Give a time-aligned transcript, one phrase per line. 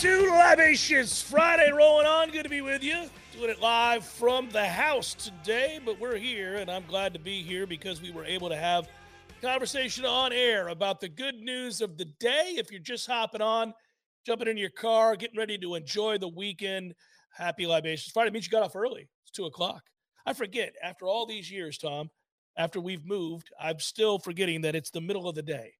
[0.00, 2.30] Two, Libations Friday rolling on.
[2.30, 3.04] Good to be with you.
[3.34, 7.42] Doing it live from the house today, but we're here, and I'm glad to be
[7.42, 8.88] here because we were able to have
[9.42, 12.54] conversation on air about the good news of the day.
[12.56, 13.74] If you're just hopping on,
[14.24, 16.94] jumping in your car, getting ready to enjoy the weekend,
[17.28, 19.06] happy Libations Friday means you got off early.
[19.24, 19.82] It's two o'clock.
[20.24, 22.08] I forget after all these years, Tom,
[22.56, 25.74] after we've moved, I'm still forgetting that it's the middle of the day.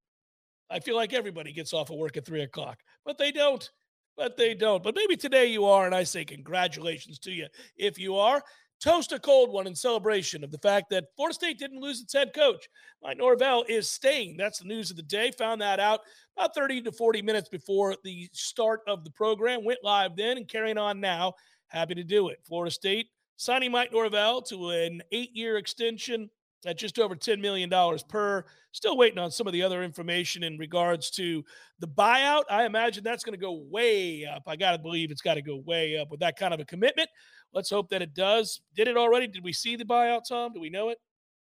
[0.69, 3.71] I feel like everybody gets off of work at three o'clock, but they don't.
[4.21, 4.83] But they don't.
[4.83, 7.47] But maybe today you are, and I say congratulations to you
[7.79, 8.43] if you are.
[8.79, 12.13] Toast a cold one in celebration of the fact that Florida State didn't lose its
[12.13, 12.69] head coach.
[13.03, 14.37] Mike Norvell is staying.
[14.37, 15.31] That's the news of the day.
[15.39, 16.01] Found that out
[16.37, 19.65] about 30 to 40 minutes before the start of the program.
[19.65, 21.33] Went live then and carrying on now.
[21.69, 22.41] Happy to do it.
[22.47, 23.07] Florida State
[23.39, 26.29] signing Mike Norvell to an eight year extension
[26.67, 27.71] at just over $10 million
[28.09, 28.45] per.
[28.73, 31.43] Still waiting on some of the other information in regards to
[31.81, 32.45] the buyout.
[32.51, 34.43] I imagine that's going to go way up.
[34.47, 36.65] I got to believe it's got to go way up with that kind of a
[36.65, 37.09] commitment.
[37.53, 38.61] Let's hope that it does.
[38.77, 39.27] Did it already?
[39.27, 40.53] Did we see the buyout, Tom?
[40.53, 40.99] Do we know it?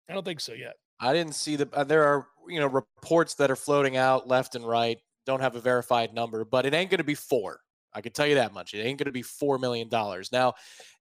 [0.09, 0.75] I don't think so yet.
[1.01, 1.69] I didn't see the.
[1.73, 4.99] Uh, there are you know reports that are floating out left and right.
[5.27, 7.61] Don't have a verified number, but it ain't going to be four.
[7.95, 8.75] I can tell you that much.
[8.75, 10.33] It ain't going to be four million dollars.
[10.33, 10.55] Now,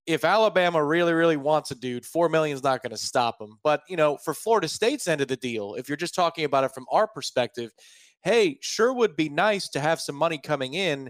[0.06, 3.58] if Alabama really, really wants a dude, four million is not going to stop them.
[3.64, 6.64] But you know, for Florida State's end of the deal, if you're just talking about
[6.64, 7.72] it from our perspective,
[8.24, 11.10] hey, sure would be nice to have some money coming in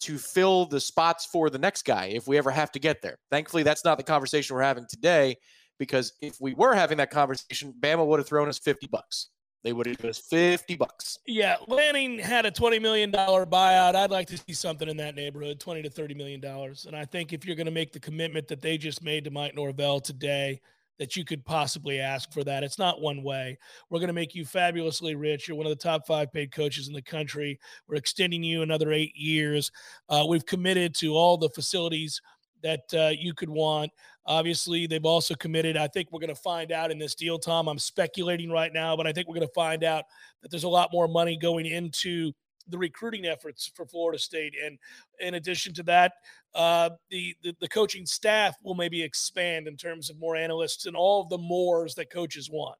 [0.00, 3.18] to fill the spots for the next guy if we ever have to get there.
[3.30, 5.36] Thankfully, that's not the conversation we're having today.
[5.78, 9.30] Because if we were having that conversation, Bama would have thrown us 50 bucks.
[9.62, 11.18] They would have given us 50 bucks.
[11.26, 13.94] Yeah, Lanning had a $20 million buyout.
[13.94, 16.42] I'd like to see something in that neighborhood, 20 to $30 million.
[16.44, 19.30] And I think if you're going to make the commitment that they just made to
[19.30, 20.60] Mike Norvell today,
[21.00, 22.62] that you could possibly ask for that.
[22.62, 23.56] It's not one way.
[23.88, 25.48] We're going to make you fabulously rich.
[25.48, 27.58] You're one of the top five paid coaches in the country.
[27.88, 29.72] We're extending you another eight years.
[30.10, 32.20] Uh, we've committed to all the facilities
[32.62, 33.90] that uh, you could want.
[34.26, 35.76] Obviously, they've also committed.
[35.76, 37.68] I think we're going to find out in this deal, Tom.
[37.68, 40.04] I'm speculating right now, but I think we're going to find out
[40.42, 42.32] that there's a lot more money going into
[42.68, 44.54] the recruiting efforts for Florida State.
[44.64, 44.78] And
[45.18, 46.12] in addition to that,
[46.54, 50.96] uh, the, the, the coaching staff will maybe expand in terms of more analysts and
[50.96, 52.76] all of the mores that coaches want.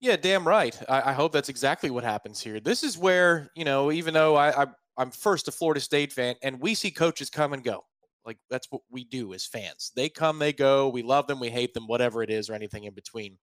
[0.00, 0.78] Yeah, damn right.
[0.88, 2.58] I, I hope that's exactly what happens here.
[2.58, 4.66] This is where you know, even though I, I
[4.96, 7.84] I'm first a Florida State fan, and we see coaches come and go.
[8.30, 9.90] Like that's what we do as fans.
[9.96, 10.88] They come, they go.
[10.88, 13.38] We love them, we hate them, whatever it is, or anything in between.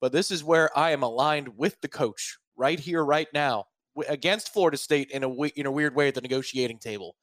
[0.00, 3.66] But this is where I am aligned with the coach right here, right now,
[4.08, 7.14] against Florida State in a in a weird way at the negotiating table.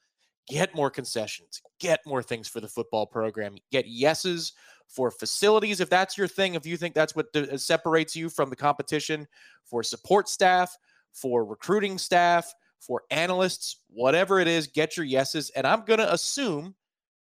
[0.47, 4.53] Get more concessions, get more things for the football program, get yeses
[4.87, 6.55] for facilities if that's your thing.
[6.55, 9.27] If you think that's what d- uh, separates you from the competition,
[9.65, 10.77] for support staff,
[11.11, 15.51] for recruiting staff, for analysts, whatever it is, get your yeses.
[15.57, 16.73] And I'm going to assume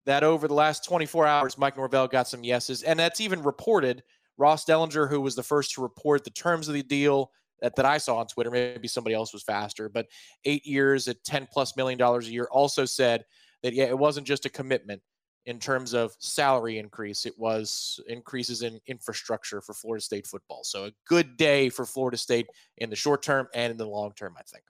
[0.07, 2.83] that over the last 24 hours, Mike Norvell got some yeses.
[2.83, 4.03] And that's even reported.
[4.39, 7.31] Ross Dellenger, who was the first to report the terms of the deal,
[7.61, 8.51] that, that I saw on Twitter.
[8.51, 10.07] Maybe somebody else was faster, but
[10.45, 13.25] eight years at 10 plus million dollars a year also said
[13.63, 15.01] that, yeah, it wasn't just a commitment
[15.47, 20.65] in terms of salary increase, it was increases in infrastructure for Florida State football.
[20.65, 22.49] So a good day for Florida State
[22.79, 24.65] in the short term and in the long term, I think.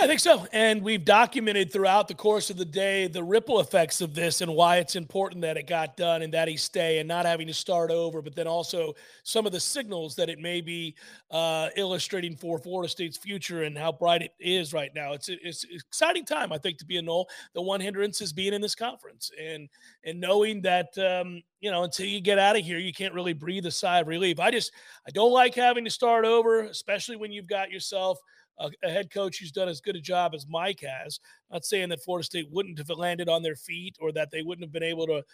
[0.00, 0.46] I think so.
[0.52, 4.54] And we've documented throughout the course of the day the ripple effects of this and
[4.54, 7.54] why it's important that it got done and that he stay and not having to
[7.54, 10.94] start over, but then also some of the signals that it may be
[11.32, 15.14] uh, illustrating for Florida State's future and how bright it is right now.
[15.14, 17.28] It's, it's exciting time, I think, to be a Nole.
[17.54, 19.68] The one hindrance is being in this conference and
[20.04, 23.32] and knowing that um, you know until you get out of here, you can't really
[23.32, 24.38] breathe a sigh of relief.
[24.38, 24.72] I just
[25.06, 28.18] I don't like having to start over, especially when you've got yourself–
[28.58, 31.20] a, a, head coach who's done as good a job as Mike has.
[31.50, 34.64] Not saying that Florida State wouldn't have landed on their feet or that they wouldn't
[34.64, 35.24] have been able to,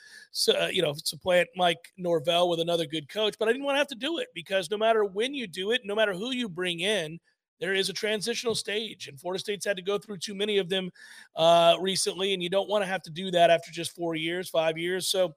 [0.58, 3.80] uh, you know, supplant Mike Norvell with another good coach, but I didn't want to
[3.80, 6.48] have to do it because no matter when you do it, no matter who you
[6.48, 7.18] bring in,
[7.60, 10.68] there is a transitional stage, and Florida State's had to go through too many of
[10.68, 10.90] them
[11.36, 14.50] uh, recently, and you don't want to have to do that after just four years,
[14.50, 15.08] five years.
[15.08, 15.34] So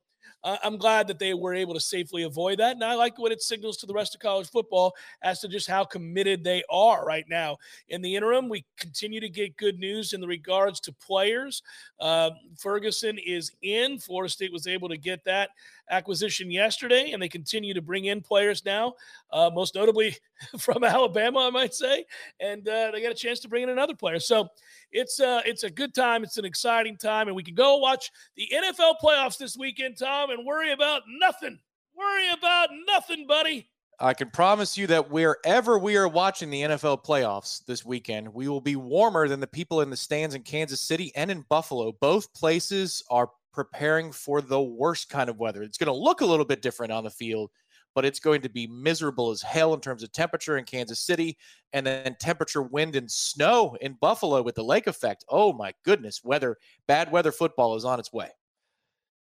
[0.63, 2.73] I'm glad that they were able to safely avoid that.
[2.73, 5.67] And I like what it signals to the rest of college football as to just
[5.67, 7.57] how committed they are right now.
[7.89, 11.63] In the interim, we continue to get good news in the regards to players.
[11.99, 13.99] Uh, Ferguson is in.
[13.99, 15.49] Florida State was able to get that
[15.89, 18.93] acquisition yesterday, and they continue to bring in players now,
[19.31, 20.15] uh, most notably
[20.57, 22.05] from Alabama, I might say,
[22.39, 24.19] and uh, they got a chance to bring in another player.
[24.19, 24.49] So
[24.91, 26.23] it's uh, it's a good time.
[26.23, 30.29] It's an exciting time, and we can go watch the NFL playoffs this weekend, Tom,
[30.29, 31.59] and worry about nothing.
[31.95, 33.69] Worry about nothing, buddy.
[33.99, 38.47] I can promise you that wherever we are watching the NFL playoffs this weekend, we
[38.47, 41.93] will be warmer than the people in the stands in Kansas City and in Buffalo.
[41.99, 45.63] Both places are preparing for the worst kind of weather.
[45.63, 47.49] It's going to look a little bit different on the field,
[47.95, 51.35] but it's going to be miserable as hell in terms of temperature in Kansas City
[51.73, 55.25] and then temperature, wind, and snow in Buffalo with the lake effect.
[55.27, 56.57] Oh my goodness, weather,
[56.87, 58.29] bad weather football is on its way.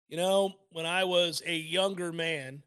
[0.09, 2.63] You know, when I was a younger man,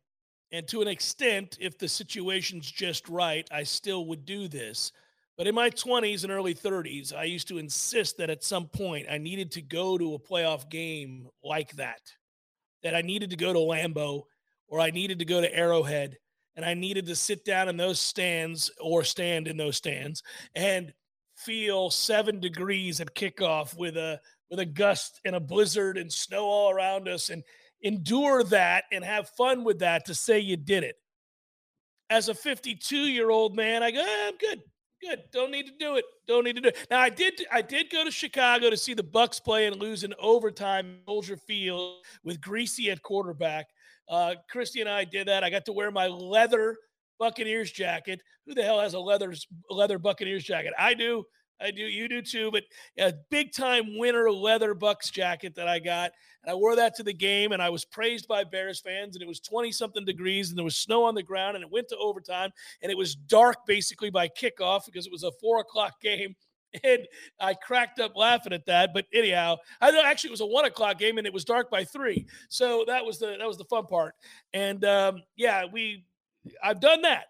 [0.52, 4.92] and to an extent, if the situation's just right, I still would do this.
[5.36, 9.06] But in my 20s and early 30s, I used to insist that at some point
[9.10, 12.00] I needed to go to a playoff game like that,
[12.82, 14.22] that I needed to go to Lambeau
[14.68, 16.16] or I needed to go to Arrowhead
[16.56, 20.22] and I needed to sit down in those stands or stand in those stands
[20.54, 20.92] and
[21.36, 24.18] feel seven degrees at kickoff with a
[24.50, 27.42] with a gust and a blizzard and snow all around us and
[27.82, 30.96] endure that and have fun with that to say you did it.
[32.08, 34.62] As a 52 year old man, I go, eh, I'm good.
[35.06, 35.24] Good.
[35.32, 36.04] Don't need to do it.
[36.26, 36.86] Don't need to do it.
[36.90, 40.02] Now I did I did go to Chicago to see the Bucks play and lose
[40.02, 43.68] in overtime Soldier Field with Greasy at quarterback.
[44.08, 45.44] Uh, Christy and I did that.
[45.44, 46.76] I got to wear my leather
[47.20, 48.20] Buccaneers jacket.
[48.46, 49.32] Who the hell has a leather
[49.70, 50.72] leather Buccaneers jacket?
[50.78, 51.24] I do.
[51.60, 51.82] I do.
[51.82, 52.50] You do too.
[52.50, 52.64] But
[52.98, 56.12] a big time winter leather Bucks jacket that I got.
[56.42, 59.16] And I wore that to the game and I was praised by Bears fans.
[59.16, 61.70] And it was 20 something degrees and there was snow on the ground and it
[61.70, 62.50] went to overtime.
[62.82, 66.34] And it was dark basically by kickoff because it was a four o'clock game.
[66.84, 67.06] And
[67.40, 68.90] I cracked up laughing at that.
[68.92, 71.70] But anyhow, I know actually it was a one o'clock game and it was dark
[71.70, 72.26] by three.
[72.50, 74.14] So that was the that was the fun part.
[74.52, 76.04] And um, yeah, we
[76.62, 77.28] I've done that.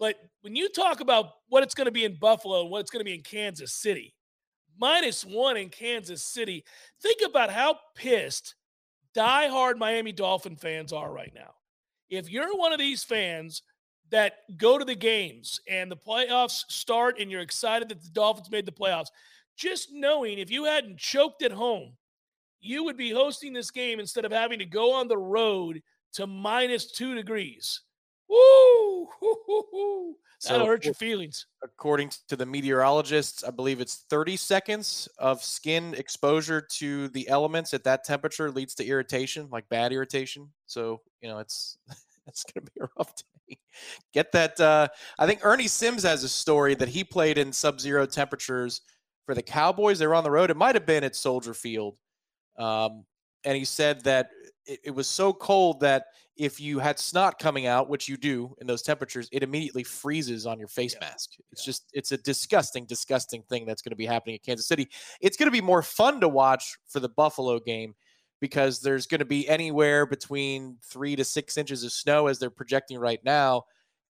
[0.00, 2.90] But when you talk about what it's going to be in Buffalo and what it's
[2.90, 4.14] going to be in Kansas City,
[4.78, 6.64] minus one in Kansas City,
[7.02, 8.54] think about how pissed
[9.14, 11.52] diehard Miami Dolphin fans are right now.
[12.08, 13.62] If you're one of these fans
[14.10, 18.50] that go to the games and the playoffs start and you're excited that the Dolphins
[18.50, 19.08] made the playoffs,
[19.54, 21.92] just knowing if you hadn't choked at home,
[22.58, 25.82] you would be hosting this game instead of having to go on the road
[26.14, 27.82] to minus two degrees.
[28.30, 29.08] Woo!
[30.42, 31.46] That'll so, hurt your feelings.
[31.62, 37.74] According to the meteorologists, I believe it's 30 seconds of skin exposure to the elements
[37.74, 40.48] at that temperature leads to irritation, like bad irritation.
[40.66, 41.76] So, you know, it's
[42.26, 43.58] it's going to be a rough day.
[44.14, 44.58] Get that.
[44.58, 48.80] Uh, I think Ernie Sims has a story that he played in sub zero temperatures
[49.26, 49.98] for the Cowboys.
[49.98, 50.50] They were on the road.
[50.50, 51.96] It might have been at Soldier Field.
[52.56, 53.04] Um,
[53.44, 54.30] and he said that
[54.70, 58.54] it, it was so cold that if you had snot coming out, which you do
[58.60, 61.08] in those temperatures, it immediately freezes on your face yeah.
[61.08, 61.30] mask.
[61.50, 61.70] It's yeah.
[61.70, 64.88] just, it's a disgusting, disgusting thing that's going to be happening in Kansas City.
[65.20, 67.94] It's going to be more fun to watch for the Buffalo game
[68.40, 72.48] because there's going to be anywhere between three to six inches of snow as they're
[72.48, 73.64] projecting right now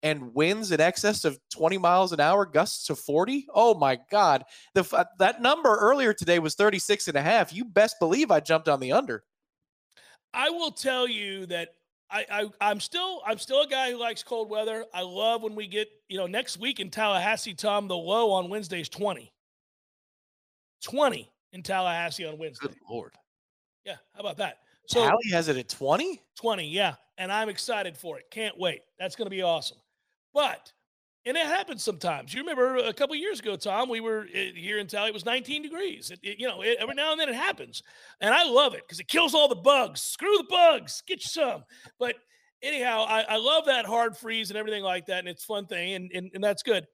[0.04, 4.46] and winds in excess of 20 miles an hour gusts to 40 oh my god
[4.74, 8.70] the that number earlier today was 36 and a half you best believe i jumped
[8.70, 9.24] on the under
[10.34, 11.70] i will tell you that
[12.12, 14.84] I, I I'm still I'm still a guy who likes cold weather.
[14.96, 17.54] I love when we get you know next week in Tallahassee.
[17.54, 19.32] Tom, the low on Wednesday is twenty.
[20.82, 22.68] Twenty in Tallahassee on Wednesday.
[22.68, 23.14] Good lord.
[23.86, 24.60] Yeah, how about that?
[24.88, 26.20] So Tally has it at 20?
[26.36, 26.96] 20, yeah.
[27.20, 28.26] And I'm excited for it.
[28.32, 28.82] Can't wait.
[28.98, 29.78] That's going to be awesome.
[30.34, 30.74] But,
[31.26, 32.34] and it happens sometimes.
[32.34, 35.26] You remember a couple years ago, Tom, we were eh, here in Tally, it was
[35.26, 36.12] 19 degrees.
[36.12, 37.84] It, it, you know, it, every now and then it happens.
[38.22, 40.02] And I love it because it kills all the bugs.
[40.02, 41.64] Screw the bugs, get you some.
[42.00, 42.16] But
[42.62, 45.20] anyhow, I, I love that hard freeze and everything like that.
[45.20, 45.94] And it's fun thing.
[45.94, 46.88] And, and, and that's good.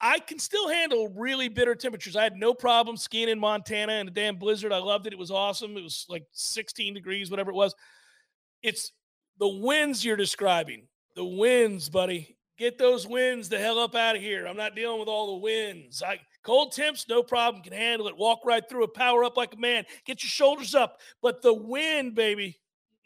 [0.00, 2.14] I can still handle really bitter temperatures.
[2.14, 4.72] I had no problem skiing in Montana in a damn blizzard.
[4.72, 5.12] I loved it.
[5.12, 5.76] It was awesome.
[5.76, 7.74] It was like 16 degrees, whatever it was.
[8.62, 8.92] It's
[9.38, 10.86] the winds you're describing.
[11.16, 12.37] The winds, buddy.
[12.58, 14.46] Get those winds the hell up out of here.
[14.46, 16.02] I'm not dealing with all the winds.
[16.02, 17.62] I cold temps, no problem.
[17.62, 18.16] Can handle it.
[18.16, 18.94] Walk right through it.
[18.94, 19.84] Power up like a man.
[20.04, 20.98] Get your shoulders up.
[21.22, 22.58] But the wind, baby.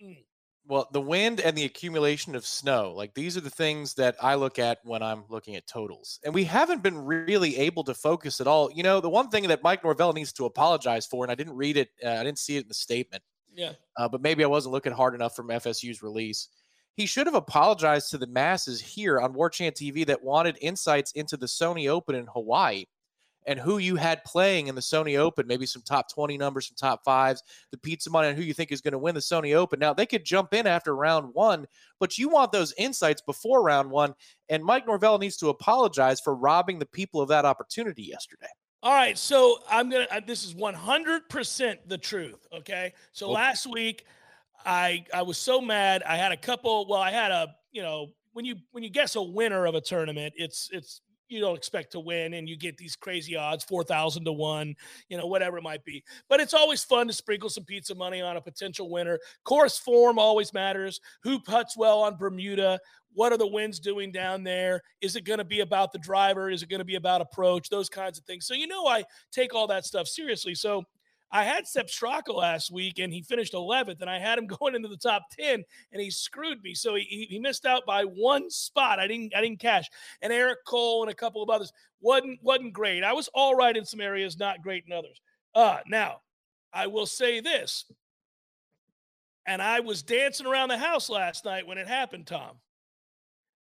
[0.03, 0.25] Mm.
[0.65, 4.37] Well, the wind and the accumulation of snow, like these are the things that I
[4.37, 6.21] look at when I'm looking at totals.
[6.25, 8.71] And we haven't been really able to focus at all.
[8.73, 11.57] You know, the one thing that Mike Norvell needs to apologize for, and I didn't
[11.57, 13.23] read it, uh, I didn't see it in the statement.
[13.53, 13.73] Yeah.
[13.97, 16.49] Uh, but maybe I wasn't looking hard enough from FSU's release.
[16.95, 21.13] He should have apologized to the masses here on War Chant TV that wanted insights
[21.13, 22.85] into the Sony Open in Hawaii
[23.47, 26.77] and who you had playing in the Sony Open, maybe some top 20 numbers, some
[26.77, 29.55] top fives, the pizza money, and who you think is going to win the Sony
[29.55, 29.79] Open.
[29.79, 31.67] Now, they could jump in after round one,
[31.99, 34.15] but you want those insights before round one.
[34.49, 38.49] And Mike Norvell needs to apologize for robbing the people of that opportunity yesterday.
[38.85, 40.09] All right, so I'm gonna.
[40.11, 42.49] Uh, this is 100% the truth.
[42.53, 43.35] Okay, so okay.
[43.35, 44.07] last week,
[44.65, 46.03] I I was so mad.
[46.05, 46.87] I had a couple.
[46.89, 49.81] Well, I had a you know when you when you guess a winner of a
[49.81, 54.27] tournament, it's it's you don't expect to win and you get these crazy odds 4000
[54.27, 54.75] to 1
[55.09, 56.05] you know whatever it might be.
[56.29, 59.19] But it's always fun to sprinkle some pizza money on a potential winner.
[59.45, 61.01] Course form always matters.
[61.23, 62.79] Who puts well on bermuda?
[63.15, 64.83] What are the winds doing down there?
[65.01, 66.51] Is it going to be about the driver?
[66.51, 67.69] Is it going to be about approach?
[67.69, 68.47] Those kinds of things.
[68.47, 70.55] So you know i take all that stuff seriously.
[70.55, 70.85] So
[71.35, 74.75] I had Sepp Straka last week and he finished 11th, and I had him going
[74.75, 76.75] into the top 10, and he screwed me.
[76.75, 79.01] So he, he missed out by one spot.
[79.01, 79.89] I didn't I didn't cash.
[80.21, 83.03] And Eric Cole and a couple of others wasn't wasn't great.
[83.03, 85.21] I was all right in some areas, not great in others.
[85.55, 86.21] Uh, now,
[86.73, 87.91] I will say this,
[89.47, 92.59] and I was dancing around the house last night when it happened, Tom.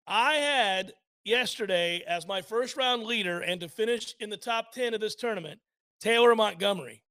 [0.08, 0.94] I had
[1.24, 5.16] yesterday as my first round leader and to finish in the top 10 of this
[5.16, 5.60] tournament,
[6.00, 7.02] Taylor Montgomery.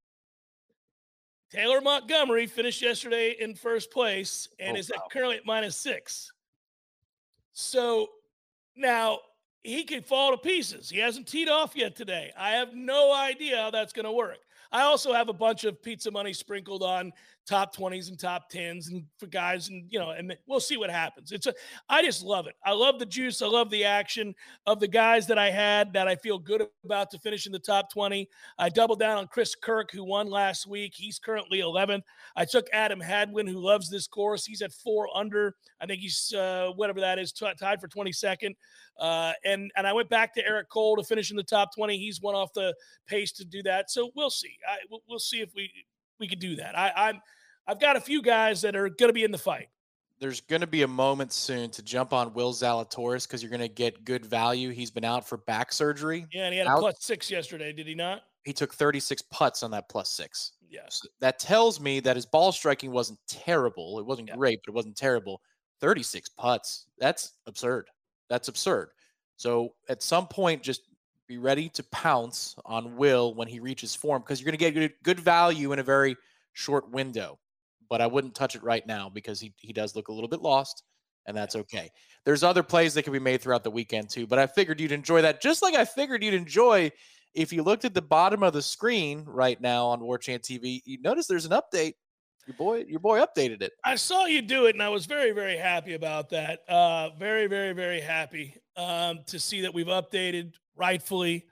[1.54, 5.02] Taylor Montgomery finished yesterday in first place and oh, is wow.
[5.04, 6.32] at currently at minus six.
[7.52, 8.08] So
[8.76, 9.20] now
[9.62, 10.90] he could fall to pieces.
[10.90, 12.32] He hasn't teed off yet today.
[12.36, 14.38] I have no idea how that's going to work.
[14.72, 17.12] I also have a bunch of pizza money sprinkled on
[17.46, 20.90] top 20s and top 10s and for guys and you know and we'll see what
[20.90, 21.32] happens.
[21.32, 21.54] It's a
[21.88, 22.54] i just love it.
[22.64, 23.42] I love the juice.
[23.42, 24.34] I love the action
[24.66, 27.58] of the guys that i had that i feel good about to finish in the
[27.58, 30.92] top 20 i doubled down on chris kirk who won last week.
[30.94, 32.02] He's currently 11th
[32.36, 34.46] i took adam hadwin who loves this course.
[34.46, 35.54] He's at four under.
[35.80, 38.54] I think he's uh, whatever that is t- tied for 22nd
[38.98, 41.98] uh, and and i went back to eric cole to finish in the top 20
[41.98, 42.74] he's one off the
[43.06, 43.90] pace to do that.
[43.90, 44.56] So we'll see.
[44.68, 44.76] I,
[45.08, 45.70] we'll see if we
[46.18, 46.76] we could do that.
[46.78, 47.20] I, I'm
[47.66, 49.68] I've got a few guys that are going to be in the fight.
[50.20, 53.60] There's going to be a moment soon to jump on Will Zalatoris because you're going
[53.60, 54.70] to get good value.
[54.70, 56.26] He's been out for back surgery.
[56.32, 56.78] Yeah, and he had out.
[56.78, 58.22] a plus six yesterday, did he not?
[58.44, 60.52] He took 36 putts on that plus six.
[60.68, 61.00] Yes.
[61.02, 63.98] So that tells me that his ball striking wasn't terrible.
[63.98, 64.36] It wasn't yeah.
[64.36, 65.40] great, but it wasn't terrible.
[65.80, 66.86] 36 putts.
[66.98, 67.88] That's absurd.
[68.28, 68.90] That's absurd.
[69.36, 70.82] So at some point, just
[71.26, 74.74] be ready to pounce on Will when he reaches form because you're going to get
[74.74, 76.16] good, good value in a very
[76.52, 77.38] short window.
[77.88, 80.40] But I wouldn't touch it right now because he, he does look a little bit
[80.40, 80.82] lost,
[81.26, 81.90] and that's okay.
[82.24, 84.92] There's other plays that can be made throughout the weekend too, but I figured you'd
[84.92, 86.90] enjoy that just like I figured you'd enjoy
[87.34, 90.80] if you looked at the bottom of the screen right now on War Chant TV,
[90.84, 91.94] you notice there's an update.
[92.46, 93.72] Your boy, your boy updated it.
[93.84, 96.60] I saw you do it, and I was very, very happy about that.
[96.68, 101.46] Uh, very, very, very happy um, to see that we've updated rightfully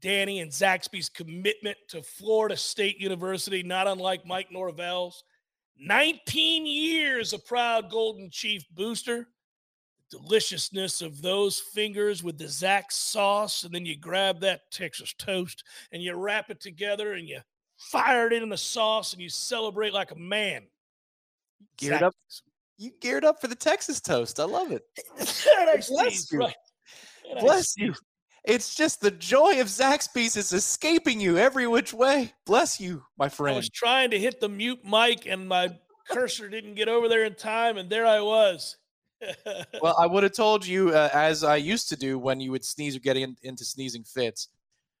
[0.00, 5.24] Danny and Zaxby's commitment to Florida State University, not unlike Mike Norvell's.
[5.78, 9.28] 19 years a proud Golden Chief booster.
[10.10, 15.14] The deliciousness of those fingers with the Zax sauce, and then you grab that Texas
[15.16, 17.40] toast and you wrap it together and you
[17.78, 20.64] fire it in the sauce and you celebrate like a man.
[21.76, 22.14] Geared up.
[22.76, 24.40] You geared up for the Texas toast.
[24.40, 24.82] I love it.
[25.88, 26.40] Bless you.
[26.40, 26.54] Right.
[27.40, 27.94] Bless you.
[28.44, 32.32] It's just the joy of Zaxby's is escaping you every which way.
[32.44, 33.54] Bless you, my friend.
[33.54, 35.70] I was trying to hit the mute mic, and my
[36.10, 38.76] cursor didn't get over there in time, and there I was.
[39.80, 42.64] well, I would have told you, uh, as I used to do when you would
[42.64, 44.48] sneeze or get in, into sneezing fits,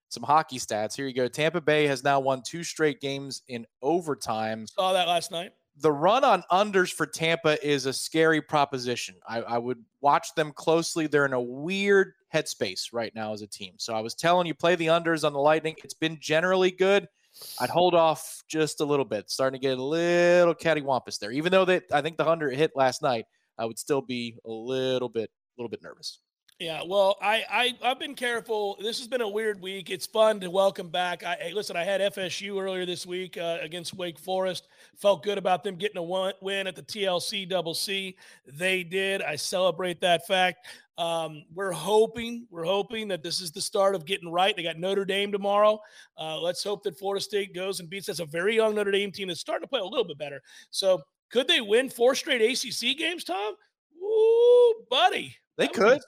[0.08, 0.94] some hockey stats.
[0.94, 1.26] Here you go.
[1.26, 4.66] Tampa Bay has now won two straight games in overtime.
[4.68, 5.52] Saw that last night.
[5.78, 9.14] The run on unders for Tampa is a scary proposition.
[9.26, 11.06] I, I would watch them closely.
[11.06, 13.74] They're in a weird headspace right now as a team.
[13.76, 15.76] So I was telling you, play the unders on the Lightning.
[15.84, 17.08] It's been generally good.
[17.60, 19.30] I'd hold off just a little bit.
[19.30, 21.30] Starting to get a little cattywampus there.
[21.30, 23.26] Even though that I think the hundred hit last night,
[23.58, 26.18] I would still be a little bit, a little bit nervous.
[26.62, 28.78] Yeah, well, I, I I've been careful.
[28.80, 29.90] This has been a weird week.
[29.90, 31.24] It's fun to welcome back.
[31.24, 31.74] I hey, listen.
[31.74, 34.68] I had FSU earlier this week uh, against Wake Forest.
[34.94, 38.16] Felt good about them getting a one, win at the TLC Double C.
[38.46, 39.22] They did.
[39.22, 40.68] I celebrate that fact.
[40.98, 44.54] Um, we're hoping we're hoping that this is the start of getting right.
[44.54, 45.80] They got Notre Dame tomorrow.
[46.16, 48.06] Uh, let's hope that Florida State goes and beats.
[48.06, 50.40] That's a very young Notre Dame team that's starting to play a little bit better.
[50.70, 53.54] So could they win four straight ACC games, Tom?
[54.00, 55.34] Ooh, buddy.
[55.56, 56.00] They could.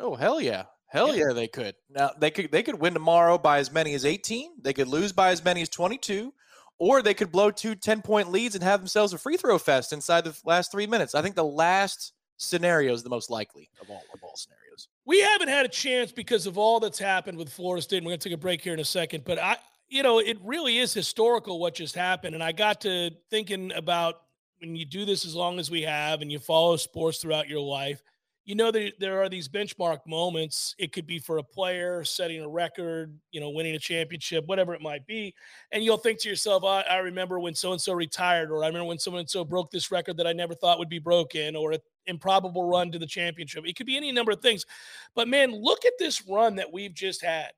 [0.00, 0.64] Oh hell yeah.
[0.88, 1.28] Hell yeah.
[1.28, 1.74] yeah, they could.
[1.88, 4.62] Now they could they could win tomorrow by as many as 18.
[4.62, 6.32] They could lose by as many as 22,
[6.78, 9.92] or they could blow two 10 point leads and have themselves a free throw fest
[9.92, 11.14] inside the last three minutes.
[11.14, 14.88] I think the last scenario is the most likely of all of all scenarios.
[15.04, 18.02] We haven't had a chance because of all that's happened with Florida State.
[18.02, 20.38] We're going to take a break here in a second, but I, you know, it
[20.42, 24.22] really is historical what just happened, and I got to thinking about
[24.58, 27.60] when you do this as long as we have, and you follow sports throughout your
[27.60, 28.02] life
[28.44, 30.74] you know there, there are these benchmark moments.
[30.78, 34.74] It could be for a player setting a record you know winning a championship whatever
[34.74, 35.34] it might be
[35.72, 38.66] and you'll think to yourself i, I remember when so and so retired or i
[38.66, 41.54] remember when so and so broke this record that i never thought would be broken
[41.54, 43.64] or an improbable run to the championship.
[43.66, 44.66] It could be any number of things.
[45.14, 47.50] But man look at this run that we've just had.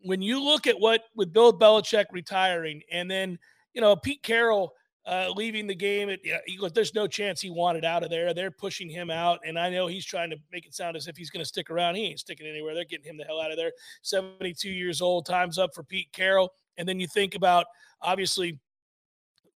[0.00, 3.38] When you look at what with bill belichick retiring and then
[3.74, 4.74] you know pete carroll
[5.08, 6.10] uh, leaving the game.
[6.10, 8.34] It, he, there's no chance he wanted out of there.
[8.34, 11.16] They're pushing him out, and I know he's trying to make it sound as if
[11.16, 11.94] he's going to stick around.
[11.94, 12.74] He ain't sticking anywhere.
[12.74, 13.72] They're getting him the hell out of there.
[14.02, 15.24] 72 years old.
[15.24, 16.52] Time's up for Pete Carroll.
[16.76, 17.66] And then you think about
[18.02, 18.58] obviously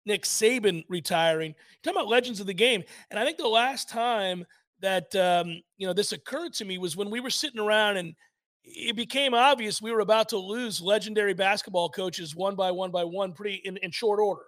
[0.07, 1.51] Nick Saban retiring.
[1.51, 4.46] You're talking about legends of the game, and I think the last time
[4.81, 8.14] that um, you know this occurred to me was when we were sitting around and
[8.62, 13.03] it became obvious we were about to lose legendary basketball coaches one by one by
[13.03, 14.44] one pretty in, in short order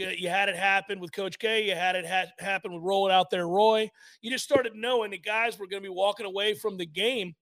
[0.00, 1.68] you, you had it happen with Coach K.
[1.68, 3.90] You had it ha- happen with rolling out there Roy.
[4.22, 7.34] You just started knowing the guys were going to be walking away from the game.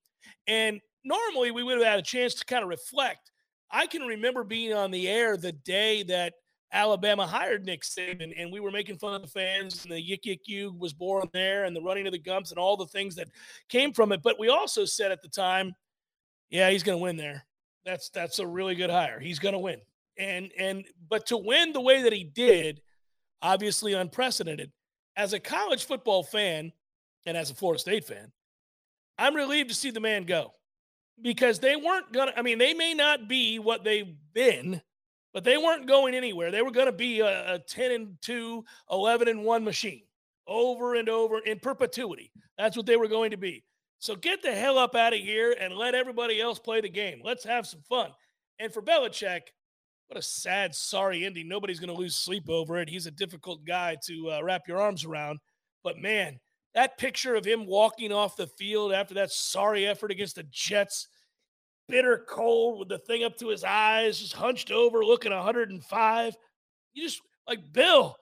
[0.47, 3.31] And normally we would have had a chance to kind of reflect.
[3.71, 6.33] I can remember being on the air the day that
[6.71, 10.21] Alabama hired Nick Saban, and we were making fun of the fans, and the yik
[10.25, 13.15] yik you was born there, and the running of the gumps, and all the things
[13.15, 13.27] that
[13.69, 14.21] came from it.
[14.21, 15.73] But we also said at the time,
[16.51, 17.45] yeah, he's going to win there.
[17.85, 19.19] That's that's a really good hire.
[19.19, 19.79] He's going to win
[20.19, 22.81] and and but to win the way that he did,
[23.41, 24.71] obviously unprecedented.
[25.15, 26.71] As a college football fan
[27.25, 28.31] and as a Florida State fan,
[29.17, 30.53] I'm relieved to see the man go
[31.21, 32.33] because they weren't gonna.
[32.37, 34.81] I mean, they may not be what they've been,
[35.33, 36.51] but they weren't going anywhere.
[36.51, 40.03] They were going to be a, a 10 and 2, 11 and 1 machine
[40.47, 42.31] over and over in perpetuity.
[42.57, 43.63] That's what they were going to be.
[43.99, 47.21] So get the hell up out of here and let everybody else play the game.
[47.23, 48.11] Let's have some fun.
[48.57, 49.41] And for Belichick,
[50.09, 51.47] what a sad, sorry ending.
[51.47, 52.89] Nobody's going to lose sleep over it.
[52.89, 55.37] He's a difficult guy to uh, wrap your arms around.
[55.83, 56.39] But man,
[56.73, 61.07] that picture of him walking off the field after that sorry effort against the Jets,
[61.87, 66.35] bitter cold with the thing up to his eyes, just hunched over, looking 105.
[66.93, 68.15] You just like Bill,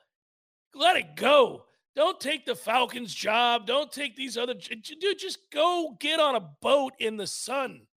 [0.75, 1.63] let it go.
[1.95, 3.65] Don't take the Falcons' job.
[3.65, 5.19] Don't take these other dude.
[5.19, 7.87] Just go get on a boat in the sun.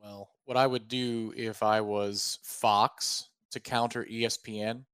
[0.00, 4.84] Well, what I would do if I was Fox to counter ESPN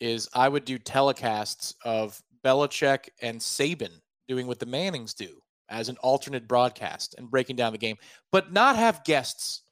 [0.00, 5.88] is I would do telecasts of Belichick and Saban doing what the Mannings do as
[5.88, 7.96] an alternate broadcast and breaking down the game,
[8.30, 9.62] but not have guests.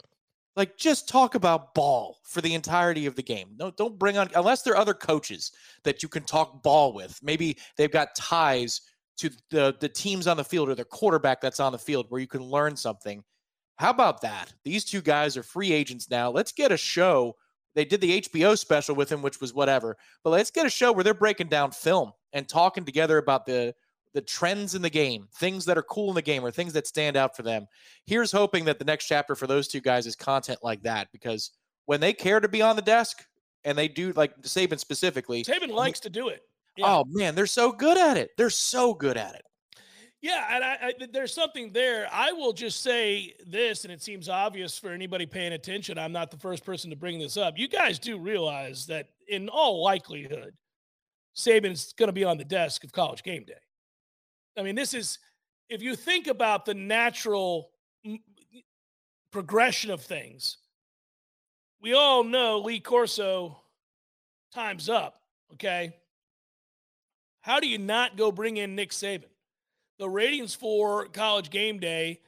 [0.57, 3.49] Like just talk about ball for the entirety of the game.
[3.59, 5.51] No, don't bring on unless there are other coaches
[5.83, 7.19] that you can talk ball with.
[7.23, 8.81] Maybe they've got ties
[9.17, 12.21] to the the teams on the field or the quarterback that's on the field where
[12.21, 13.25] you can learn something
[13.77, 14.53] how about that?
[14.65, 16.31] These two guys are free agents now.
[16.31, 17.37] Let's get a show.
[17.75, 19.97] They did the HBO special with him, which was whatever.
[20.23, 23.75] But let's get a show where they're breaking down film and talking together about the
[24.13, 26.87] the trends in the game, things that are cool in the game, or things that
[26.87, 27.67] stand out for them.
[28.07, 31.51] Here's hoping that the next chapter for those two guys is content like that because
[31.87, 33.27] when they care to be on the desk
[33.65, 36.43] and they do like Saban specifically, Saban likes to do it.
[36.77, 36.87] Yeah.
[36.87, 38.31] Oh man, they're so good at it.
[38.37, 39.43] They're so good at it.
[40.25, 42.09] Yeah, and I, I, there's something there.
[42.11, 45.99] I will just say this, and it seems obvious for anybody paying attention.
[45.99, 47.59] I'm not the first person to bring this up.
[47.59, 50.55] You guys do realize that, in all likelihood,
[51.37, 53.53] Saban's going to be on the desk of college game day.
[54.57, 55.19] I mean, this is,
[55.69, 57.69] if you think about the natural
[59.31, 60.57] progression of things,
[61.83, 63.61] we all know Lee Corso
[64.55, 65.21] time's up.
[65.53, 65.97] Okay.
[67.43, 69.25] How do you not go bring in Nick Saban?
[69.99, 72.21] The ratings for college game day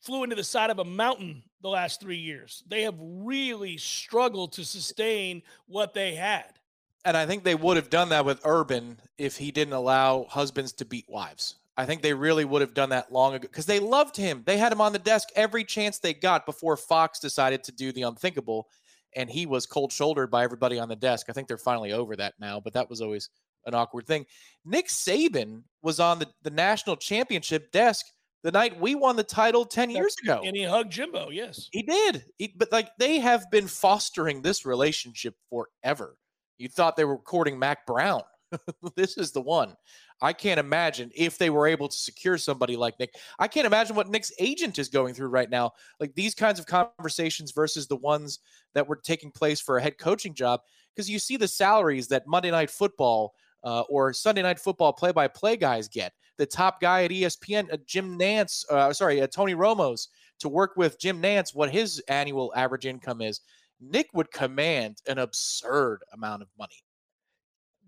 [0.00, 2.62] flew into the side of a mountain the last three years.
[2.66, 6.58] They have really struggled to sustain what they had.
[7.04, 10.72] And I think they would have done that with Urban if he didn't allow husbands
[10.74, 11.56] to beat wives.
[11.76, 14.42] I think they really would have done that long ago because they loved him.
[14.44, 17.92] They had him on the desk every chance they got before Fox decided to do
[17.92, 18.68] the unthinkable.
[19.16, 21.26] And he was cold shouldered by everybody on the desk.
[21.28, 23.30] I think they're finally over that now, but that was always
[23.66, 24.26] an awkward thing.
[24.64, 28.06] Nick Saban was on the, the national championship desk
[28.42, 30.42] the night we won the title 10 years ago.
[30.44, 31.68] And he hugged Jimbo, yes.
[31.70, 32.24] He did.
[32.38, 36.16] He, but like they have been fostering this relationship forever.
[36.58, 38.22] You thought they were courting Mack Brown.
[38.96, 39.76] this is the one.
[40.20, 43.14] I can't imagine if they were able to secure somebody like Nick.
[43.38, 45.72] I can't imagine what Nick's agent is going through right now.
[45.98, 48.40] Like these kinds of conversations versus the ones
[48.74, 50.60] that were taking place for a head coaching job.
[50.94, 55.12] Because you see the salaries that Monday Night Football uh, or Sunday Night Football play
[55.12, 56.12] by play guys get.
[56.38, 60.08] The top guy at ESPN, uh, Jim Nantz, uh, sorry, uh, Tony Romo's,
[60.40, 63.40] to work with Jim Nantz what his annual average income is.
[63.80, 66.82] Nick would command an absurd amount of money.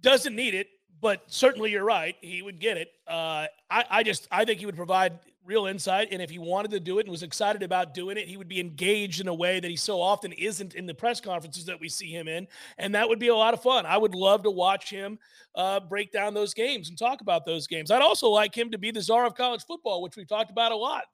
[0.01, 0.69] Doesn't need it
[1.01, 2.17] but certainly you're right.
[2.23, 2.89] He would get it.
[3.07, 6.71] Uh, I, I just I think he would provide real insight, and if he wanted
[6.71, 9.35] to do it and was excited about doing it, he would be engaged in a
[9.35, 12.47] way that he so often isn't in the press conferences that we see him in,
[12.79, 13.87] and that would be a lot of fun.
[13.87, 15.19] I would love to watch him
[15.55, 17.91] uh, break down those games and talk about those games.
[17.91, 20.73] I'd also like him to be the czar of college football, which we've talked about
[20.73, 21.05] a lot.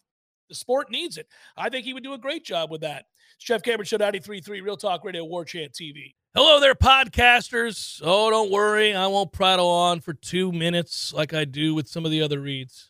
[0.49, 1.29] The sport needs it.
[1.57, 3.07] I think he would do a great job with that.
[3.38, 6.14] Jeff Cameron Show 93.3 Real Talk Radio War Chant TV.
[6.35, 8.01] Hello there, podcasters.
[8.05, 8.95] Oh, don't worry.
[8.95, 12.40] I won't prattle on for two minutes like I do with some of the other
[12.40, 12.89] reads.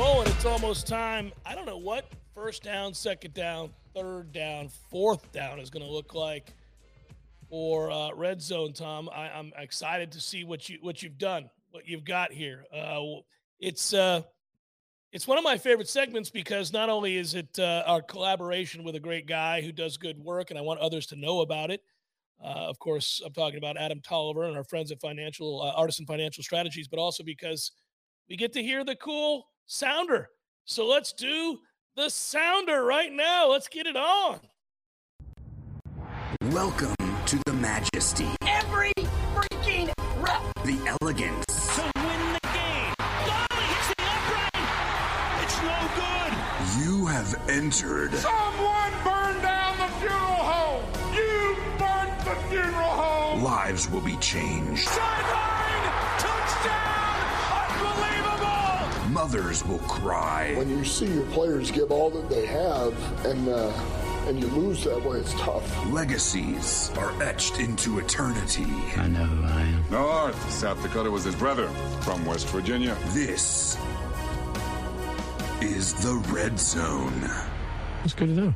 [0.00, 0.28] rolling.
[0.28, 1.30] It's almost time.
[1.44, 5.90] I don't know what first down, second down, third down, fourth down is going to
[5.90, 6.54] look like
[7.50, 8.72] for uh, red zone.
[8.72, 12.64] Tom, I, am excited to see what you what you've done, what you've got here.
[12.74, 13.02] Uh,
[13.58, 14.22] it's uh,
[15.12, 18.94] it's one of my favorite segments because not only is it uh, our collaboration with
[18.94, 21.82] a great guy who does good work, and I want others to know about it.
[22.42, 26.06] Uh, of course, I'm talking about Adam Tolliver and our friends at Financial uh, Artisan
[26.06, 27.72] Financial Strategies, but also because
[28.30, 30.28] we get to hear the cool sounder.
[30.64, 31.58] So let's do
[31.96, 33.48] the sounder right now.
[33.50, 34.40] Let's get it on.
[36.50, 36.94] Welcome
[37.26, 38.28] to the majesty.
[38.46, 38.92] Every
[39.32, 40.42] freaking rep.
[40.64, 41.76] The elegance.
[41.76, 42.94] To win the game.
[42.98, 44.64] Golly, hits the upright.
[45.44, 46.84] It's no good.
[46.84, 48.14] You have entered.
[48.14, 50.84] Someone burned down the funeral home.
[51.14, 53.42] You burnt the funeral home.
[53.44, 54.88] Lives will be changed.
[54.88, 55.49] Sideline.
[59.10, 60.54] Mothers will cry.
[60.56, 62.94] When you see your players give all that they have
[63.26, 63.72] and uh,
[64.28, 65.86] and you lose that way, it's tough.
[65.86, 68.66] Legacies are etched into eternity.
[68.96, 69.90] I know who I am.
[69.90, 71.66] North, South Dakota was his brother
[72.02, 72.96] from West Virginia.
[73.08, 73.76] This
[75.60, 77.20] is the Red Zone.
[78.02, 78.54] That's good to know.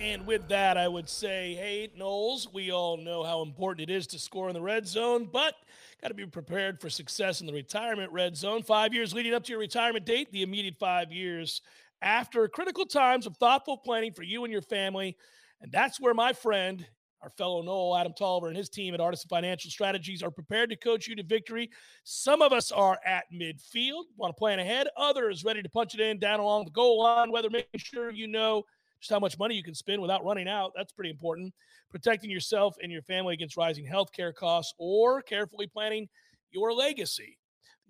[0.00, 4.06] And with that, I would say, hey, Noles, we all know how important it is
[4.08, 5.54] to score in the red zone, but
[6.02, 8.62] got to be prepared for success in the retirement red zone.
[8.62, 11.62] Five years leading up to your retirement date, the immediate five years
[12.02, 15.16] after critical times of thoughtful planning for you and your family.
[15.62, 16.86] And that's where my friend,
[17.22, 20.76] our fellow Nole, Adam Tolliver, and his team at Artisan Financial Strategies are prepared to
[20.76, 21.70] coach you to victory.
[22.04, 24.88] Some of us are at midfield, want to plan ahead.
[24.98, 28.26] Others ready to punch it in down along the goal line, whether making sure you
[28.26, 28.64] know
[29.06, 30.72] just how much money you can spend without running out.
[30.74, 31.54] That's pretty important.
[31.90, 36.08] Protecting yourself and your family against rising healthcare costs or carefully planning
[36.50, 37.38] your legacy.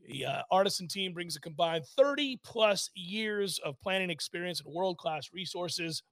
[0.07, 4.99] The uh, Artisan team brings a combined 30 plus years of planning experience and world
[4.99, 6.03] class resources,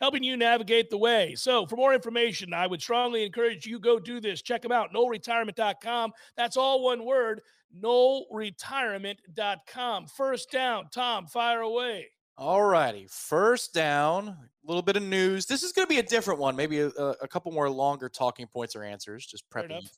[0.00, 1.36] helping you navigate the way.
[1.36, 4.42] So, for more information, I would strongly encourage you go do this.
[4.42, 6.10] Check them out, noleretirement.com.
[6.36, 7.40] That's all one word,
[7.80, 10.06] noleretirement.com.
[10.08, 12.08] First down, Tom, fire away.
[12.38, 13.08] All righty.
[13.10, 15.44] First down, a little bit of news.
[15.44, 18.46] This is going to be a different one, maybe a, a couple more longer talking
[18.46, 19.90] points or answers, just prepping.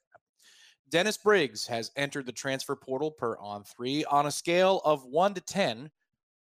[0.89, 4.07] Dennis Briggs has entered the transfer portal per on three.
[4.07, 5.91] On a scale of one to 10,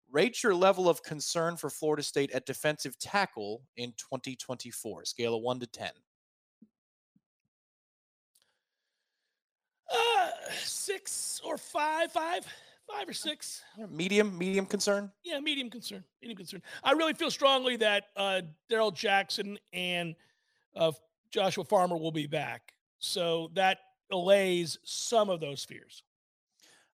[0.09, 5.03] rate your level of concern for Florida State at defensive tackle in 2024.
[5.03, 5.89] Scale of one to 10.
[9.91, 10.27] Uh,
[10.61, 12.45] six or five, five,
[12.91, 13.61] five or six.
[13.89, 15.11] Medium, medium concern.
[15.23, 16.03] Yeah, medium concern.
[16.21, 16.61] Medium concern.
[16.83, 20.15] I really feel strongly that uh, Darrell Jackson and
[20.75, 20.91] uh,
[21.31, 23.79] Joshua Farmer will be back, so that
[24.11, 26.03] allays some of those fears.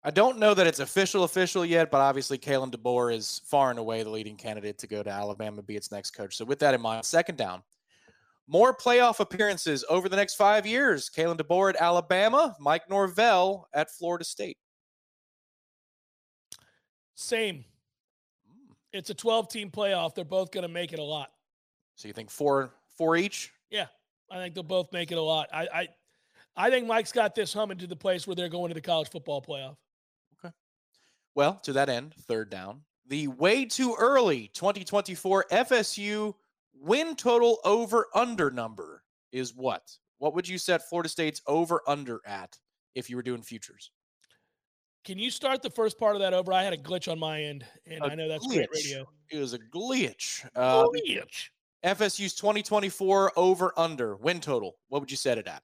[0.07, 3.78] I don't know that it's official official yet, but obviously Kalen DeBoer is far and
[3.78, 6.37] away the leading candidate to go to Alabama, be its next coach.
[6.37, 7.62] So with that in mind, second down,
[8.46, 11.09] more playoff appearances over the next five years.
[11.09, 14.59] Kalen DeBoer at Alabama, Mike Norvell at Florida State.
[17.14, 17.64] Same.
[18.48, 18.72] Hmm.
[18.92, 20.14] It's a 12 team playoff.
[20.14, 21.31] They're both going to make it a lot.
[21.96, 23.53] So you think four four each?
[23.70, 23.87] Yeah,
[24.31, 25.48] I think they'll both make it a lot.
[25.53, 25.88] I I,
[26.57, 29.11] I think Mike's got this humming to the place where they're going to the college
[29.11, 29.77] football playoff.
[30.38, 30.53] Okay.
[31.35, 32.83] Well, to that end, third down.
[33.07, 36.35] The way too early 2024 FSU
[36.74, 39.83] win total over under number is what?
[40.18, 42.59] What would you set Florida State's over under at
[42.94, 43.90] if you were doing futures?
[45.05, 46.53] Can you start the first part of that over?
[46.53, 48.55] I had a glitch on my end, and A I know that's glitch.
[48.55, 49.07] great radio.
[49.31, 50.49] It was a glitch.
[50.57, 51.51] Uh, glitch.
[51.85, 54.77] FSU's 2024 over under win total.
[54.88, 55.62] What would you set it at?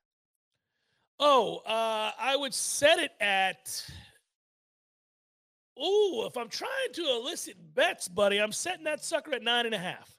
[1.19, 3.85] Oh, uh, I would set it at.
[5.79, 9.75] Oh, if I'm trying to elicit bets, buddy, I'm setting that sucker at nine and
[9.75, 10.15] a half.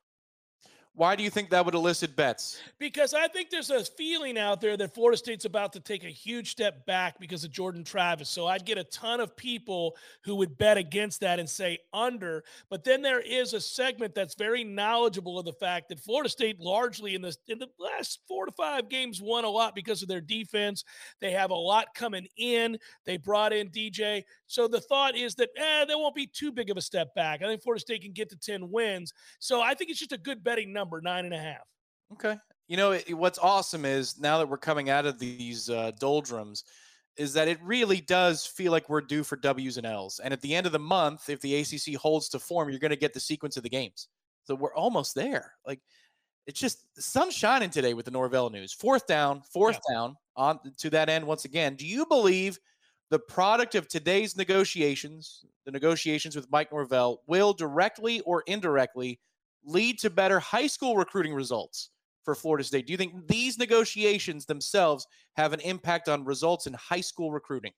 [0.94, 2.62] Why do you think that would elicit bets?
[2.78, 6.10] Because I think there's a feeling out there that Florida State's about to take a
[6.10, 8.28] huge step back because of Jordan Travis.
[8.28, 12.44] So I'd get a ton of people who would bet against that and say under.
[12.70, 16.60] But then there is a segment that's very knowledgeable of the fact that Florida State
[16.60, 20.10] largely in the in the last four to five games won a lot because of
[20.10, 20.84] their defense.
[21.22, 22.78] They have a lot coming in.
[23.06, 24.24] They brought in DJ.
[24.48, 27.42] So the thought is that eh, there won't be too big of a step back.
[27.42, 29.14] I think Florida State can get to 10 wins.
[29.40, 31.68] So I think it's just a good betting number, nine and a half.
[32.14, 32.38] Okay.
[32.68, 36.64] You know, it, what's awesome is now that we're coming out of these uh, doldrums,
[37.18, 40.20] is that it really does feel like we're due for W's and L's.
[40.24, 42.92] And at the end of the month, if the ACC holds to form, you're going
[42.92, 44.08] to get the sequence of the games.
[44.46, 45.54] So we're almost there.
[45.68, 45.82] Like
[46.48, 48.74] it's just sun's shining today with the Norvell news.
[48.74, 50.16] Fourth down, fourth down.
[50.38, 52.58] On to that end, once again, do you believe
[53.10, 59.20] the product of today's negotiations, the negotiations with Mike Norvell, will directly or indirectly
[59.64, 61.90] lead to better high school recruiting results
[62.24, 62.88] for Florida State?
[62.88, 67.72] Do you think these negotiations themselves have an impact on results in high school recruiting?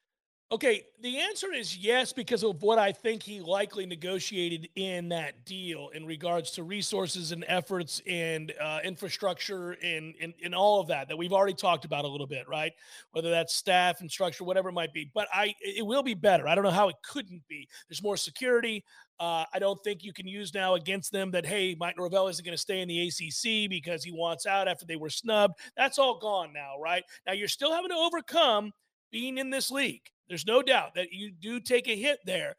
[0.54, 5.46] Okay, the answer is yes because of what I think he likely negotiated in that
[5.46, 10.90] deal in regards to resources and efforts and uh, infrastructure and, and and all of
[10.90, 12.72] that that we've already talked about a little bit, right?
[13.14, 15.10] Whether that's staff and structure, whatever it might be.
[15.12, 16.48] But I, it will be better.
[16.48, 17.68] I don't know how it couldn't be.
[17.90, 18.84] There's more security.
[19.20, 22.44] Uh, I don't think you can use now against them that hey, Mike Norvell isn't
[22.44, 25.56] going to stay in the ACC because he wants out after they were snubbed.
[25.78, 27.04] That's all gone now, right?
[27.28, 28.72] Now you're still having to overcome
[29.12, 30.02] being in this league.
[30.28, 32.56] There's no doubt that you do take a hit there.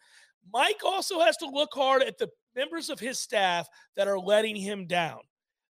[0.52, 4.56] Mike also has to look hard at the members of his staff that are letting
[4.56, 5.20] him down.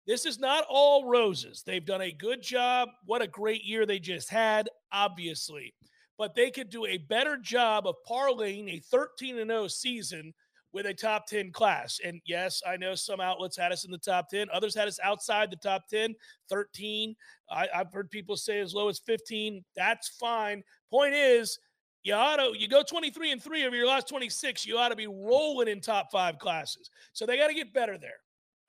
[0.06, 1.62] This is not all roses.
[1.64, 2.88] They've done a good job.
[3.04, 5.74] What a great year they just had, obviously.
[6.18, 10.32] But they could do a better job of parlaying a 13 0 season
[10.72, 12.00] with a top 10 class.
[12.04, 14.98] And yes, I know some outlets had us in the top 10, others had us
[15.02, 16.14] outside the top 10,
[16.48, 17.14] 13.
[17.50, 19.64] I, have heard people say as low as 15.
[19.74, 20.62] That's fine.
[20.90, 21.58] Point is,
[22.02, 24.96] you ought to you go 23 and 3 over your last 26 you ought to
[24.96, 28.20] be rolling in top five classes so they got to get better there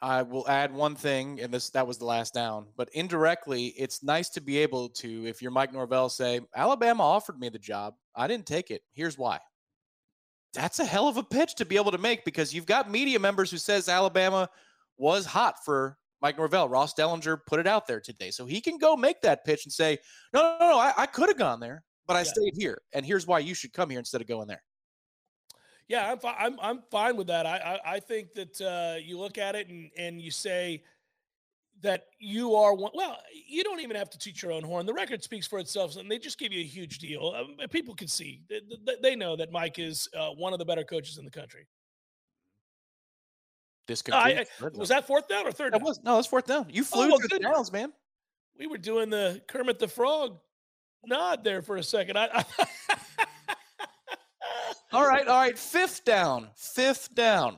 [0.01, 2.65] I will add one thing, and this that was the last down.
[2.75, 7.39] But indirectly, it's nice to be able to, if you're Mike Norvell, say Alabama offered
[7.39, 8.81] me the job, I didn't take it.
[8.93, 9.39] Here's why.
[10.53, 13.19] That's a hell of a pitch to be able to make because you've got media
[13.19, 14.49] members who says Alabama
[14.97, 16.67] was hot for Mike Norvell.
[16.67, 19.71] Ross Dellenger put it out there today, so he can go make that pitch and
[19.73, 19.97] say,
[20.33, 22.25] "No, no, no, I, I could have gone there, but I Yeah.
[22.25, 24.63] stayed here, and here's why you should come here instead of going there."
[25.87, 27.45] Yeah, I'm fi- I'm I'm fine with that.
[27.45, 30.83] I I, I think that uh, you look at it and and you say
[31.81, 32.91] that you are one.
[32.93, 33.17] Well,
[33.47, 34.85] you don't even have to teach your own horn.
[34.85, 37.33] The record speaks for itself, and they just give you a huge deal.
[37.35, 38.61] Um, people can see they,
[39.01, 41.67] they- know that Mike is uh, one of the better coaches in the country.
[43.87, 45.73] This could I- was that fourth down or third?
[45.73, 45.85] That down?
[45.85, 46.67] was no, that's fourth down.
[46.69, 47.91] You flew well, through the downs, man.
[48.57, 50.37] We were doing the Kermit the Frog
[51.05, 52.17] nod there for a second.
[52.17, 52.45] I
[54.93, 55.57] All right, all right.
[55.57, 56.49] Fifth down.
[56.55, 57.57] Fifth down.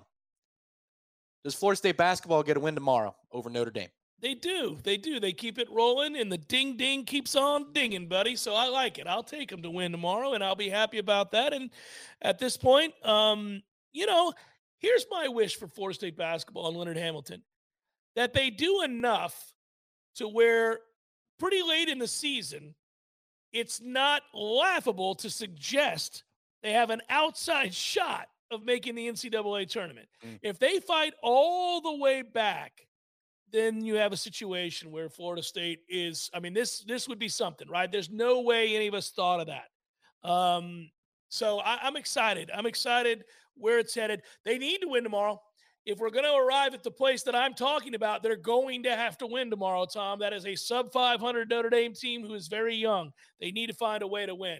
[1.44, 3.90] Does Florida State basketball get a win tomorrow over Notre Dame?
[4.24, 4.78] They do.
[4.84, 5.20] They do.
[5.20, 8.38] They keep it rolling, and the ding ding keeps on dinging, buddy.
[8.38, 9.06] So I like it.
[9.06, 11.52] I'll take them to win tomorrow, and I'll be happy about that.
[11.52, 11.70] And
[12.22, 14.32] at this point, um, you know,
[14.80, 17.42] here's my wish for Florida State basketball and Leonard Hamilton
[18.16, 19.54] that they do enough
[20.16, 20.80] to where
[21.38, 22.76] pretty late in the season,
[23.52, 26.24] it's not laughable to suggest
[26.62, 30.08] they have an outside shot of making the NCAA tournament.
[30.26, 30.40] Mm.
[30.42, 32.88] If they fight all the way back,
[33.54, 36.30] then you have a situation where Florida State is.
[36.34, 37.90] I mean, this this would be something, right?
[37.90, 40.30] There's no way any of us thought of that.
[40.30, 40.90] Um,
[41.30, 42.50] so I, I'm excited.
[42.54, 43.24] I'm excited
[43.56, 44.24] where it's headed.
[44.44, 45.40] They need to win tomorrow.
[45.86, 48.96] If we're going to arrive at the place that I'm talking about, they're going to
[48.96, 50.20] have to win tomorrow, Tom.
[50.20, 53.12] That is a sub 500 Notre Dame team who is very young.
[53.42, 54.60] They need to find a way to win.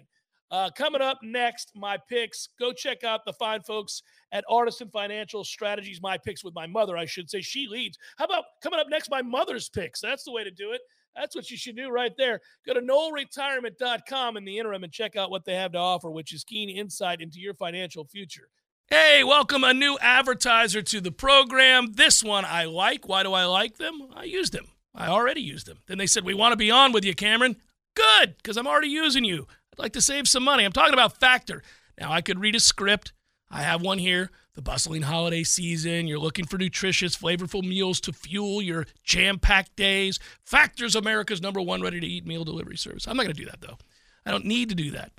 [0.54, 2.50] Uh, coming up next, my picks.
[2.60, 6.00] Go check out the fine folks at Artisan Financial Strategies.
[6.00, 7.40] My picks with my mother, I should say.
[7.40, 7.98] She leads.
[8.18, 10.00] How about coming up next, my mother's picks?
[10.00, 10.80] That's the way to do it.
[11.16, 12.40] That's what you should do right there.
[12.64, 16.32] Go to noleretirement.com in the interim and check out what they have to offer, which
[16.32, 18.48] is keen insight into your financial future.
[18.86, 21.94] Hey, welcome a new advertiser to the program.
[21.94, 23.08] This one I like.
[23.08, 24.06] Why do I like them?
[24.14, 24.68] I used them.
[24.94, 25.78] I already used them.
[25.88, 27.56] Then they said, We want to be on with you, Cameron.
[27.94, 29.46] Good, because I'm already using you.
[29.74, 30.64] I'd like to save some money.
[30.64, 31.62] I'm talking about Factor.
[31.98, 33.12] Now, I could read a script.
[33.50, 34.30] I have one here.
[34.54, 36.06] The bustling holiday season.
[36.06, 40.20] You're looking for nutritious, flavorful meals to fuel your jam packed days.
[40.44, 43.08] Factor's America's number one ready to eat meal delivery service.
[43.08, 43.78] I'm not going to do that, though.
[44.24, 45.10] I don't need to do that.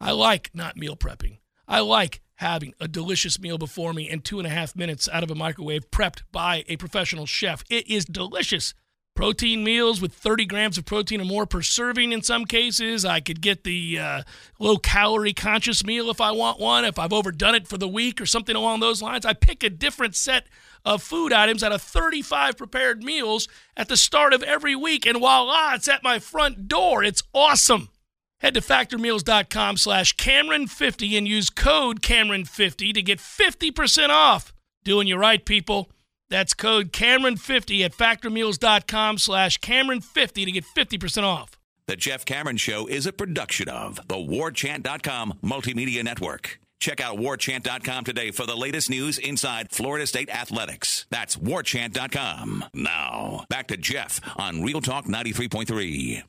[0.00, 1.38] I like not meal prepping.
[1.66, 5.24] I like having a delicious meal before me in two and a half minutes out
[5.24, 7.64] of a microwave prepped by a professional chef.
[7.68, 8.74] It is delicious.
[9.14, 13.04] Protein meals with 30 grams of protein or more per serving in some cases.
[13.04, 14.22] I could get the uh,
[14.58, 18.20] low calorie conscious meal if I want one, if I've overdone it for the week
[18.20, 19.24] or something along those lines.
[19.24, 20.46] I pick a different set
[20.84, 23.46] of food items out of 35 prepared meals
[23.76, 25.06] at the start of every week.
[25.06, 27.04] And voila, it's at my front door.
[27.04, 27.90] It's awesome.
[28.40, 34.52] Head to factormeals.com slash Cameron50 and use code Cameron50 to get 50% off.
[34.82, 35.90] Doing you right, people.
[36.34, 41.52] That's code Cameron50 at factormeals.com slash Cameron50 to get 50% off.
[41.86, 46.58] The Jeff Cameron Show is a production of the warchant.com multimedia network.
[46.80, 51.06] Check out warchant.com today for the latest news inside Florida State athletics.
[51.08, 52.64] That's warchant.com.
[52.74, 56.24] Now, back to Jeff on Real Talk 93.3.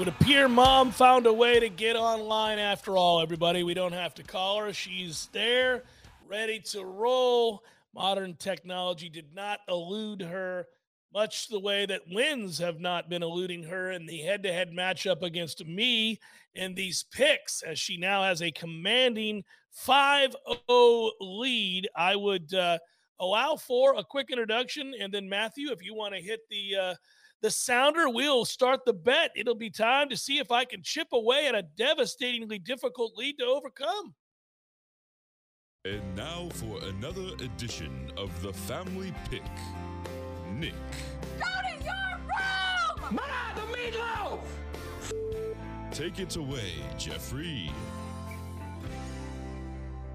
[0.00, 3.62] would appear mom found a way to get online after all, everybody.
[3.62, 4.72] We don't have to call her.
[4.72, 5.82] She's there,
[6.26, 7.62] ready to roll.
[7.94, 10.68] Modern technology did not elude her,
[11.12, 14.70] much the way that wins have not been eluding her in the head to head
[14.70, 16.18] matchup against me
[16.54, 20.34] in these picks, as she now has a commanding 5
[20.66, 21.90] 0 lead.
[21.94, 22.78] I would uh,
[23.18, 26.74] allow for a quick introduction, and then, Matthew, if you want to hit the.
[26.74, 26.94] Uh,
[27.42, 29.30] the sounder will start the bet.
[29.34, 33.38] It'll be time to see if I can chip away at a devastatingly difficult lead
[33.38, 34.14] to overcome.
[35.84, 39.42] And now for another edition of the Family Pick.
[40.52, 40.74] Nick,
[41.38, 43.14] Go to your room!
[43.14, 44.40] Ma, the meatloaf!
[45.90, 47.70] take it away, Jeffrey.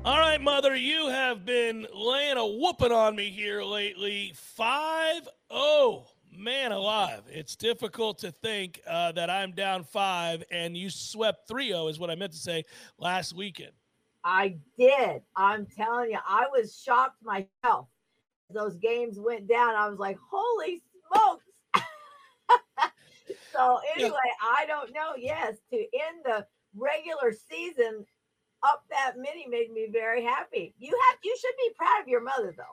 [0.04, 4.34] All right, Mother, you have been laying a whooping on me here lately.
[4.36, 6.06] 5 0.
[6.38, 7.22] Man alive.
[7.30, 12.00] It's difficult to think uh, that I'm down five and you swept 3 0, is
[12.00, 12.66] what I meant to say
[12.98, 13.72] last weekend.
[14.24, 15.22] I did.
[15.36, 17.88] I'm telling you, I was shocked myself.
[18.50, 19.76] Those games went down.
[19.76, 21.46] I was like, holy smokes.
[23.54, 25.14] so anyway, I don't know.
[25.18, 28.06] Yes, to end the regular season
[28.64, 30.74] up that many made me very happy.
[30.80, 32.64] You have you should be proud of your mother though.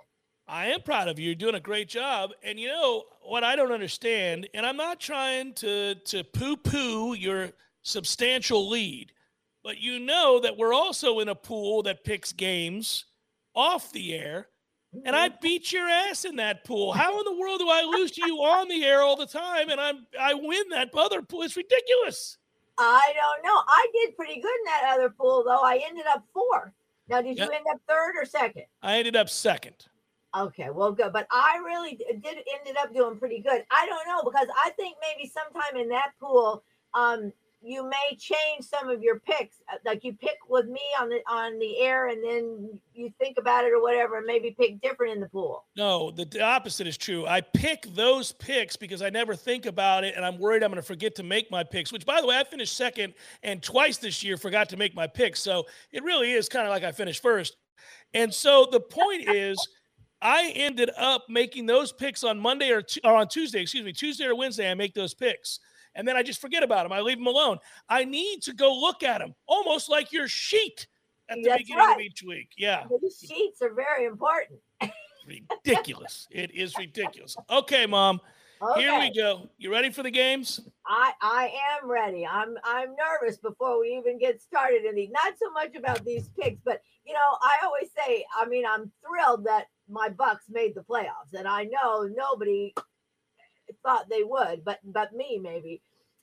[0.52, 1.26] I am proud of you.
[1.28, 2.32] You're doing a great job.
[2.42, 7.52] And you know what I don't understand, and I'm not trying to to poo-poo your
[7.82, 9.12] substantial lead,
[9.64, 13.06] but you know that we're also in a pool that picks games
[13.54, 14.48] off the air.
[15.06, 16.92] And I beat your ass in that pool.
[16.92, 19.70] How in the world do I lose to you on the air all the time
[19.70, 21.44] and I'm I win that other pool?
[21.44, 22.36] It's ridiculous.
[22.76, 23.62] I don't know.
[23.66, 25.62] I did pretty good in that other pool though.
[25.62, 26.72] I ended up fourth.
[27.08, 27.46] Now, did Yeah.
[27.46, 28.64] you end up third or second?
[28.82, 29.86] I ended up second.
[30.34, 31.12] Okay, well, good.
[31.12, 33.64] But I really did ended up doing pretty good.
[33.70, 36.64] I don't know because I think maybe sometime in that pool,
[36.94, 37.32] um,
[37.64, 39.56] you may change some of your picks.
[39.72, 43.36] Uh, Like you pick with me on the on the air, and then you think
[43.38, 45.64] about it or whatever, and maybe pick different in the pool.
[45.76, 47.26] No, the, the opposite is true.
[47.26, 50.76] I pick those picks because I never think about it and I'm worried I'm going
[50.80, 53.98] to forget to make my picks, which, by the way, I finished second and twice
[53.98, 55.40] this year forgot to make my picks.
[55.40, 57.56] So it really is kind of like I finished first.
[58.14, 59.56] And so the point is,
[60.22, 63.92] I ended up making those picks on Monday or, Tu- or on Tuesday, excuse me,
[63.92, 64.70] Tuesday or Wednesday.
[64.70, 65.58] I make those picks.
[65.94, 66.92] And then I just forget about them.
[66.92, 67.58] I leave them alone.
[67.88, 70.86] I need to go look at them almost like your sheet
[71.28, 72.50] at the That's beginning of each week.
[72.56, 74.60] Yeah These sheets are very important.
[75.26, 76.28] ridiculous.
[76.30, 77.36] it is ridiculous.
[77.50, 78.20] Okay, mom.
[78.76, 79.50] Here we go.
[79.58, 80.60] You ready for the games?
[80.86, 82.24] I I am ready.
[82.24, 85.10] I'm I'm nervous before we even get started in these.
[85.10, 88.90] Not so much about these picks, but you know, I always say, I mean, I'm
[89.04, 92.74] thrilled that my Bucks made the playoffs, and I know nobody
[93.82, 95.82] thought they would, but but me maybe.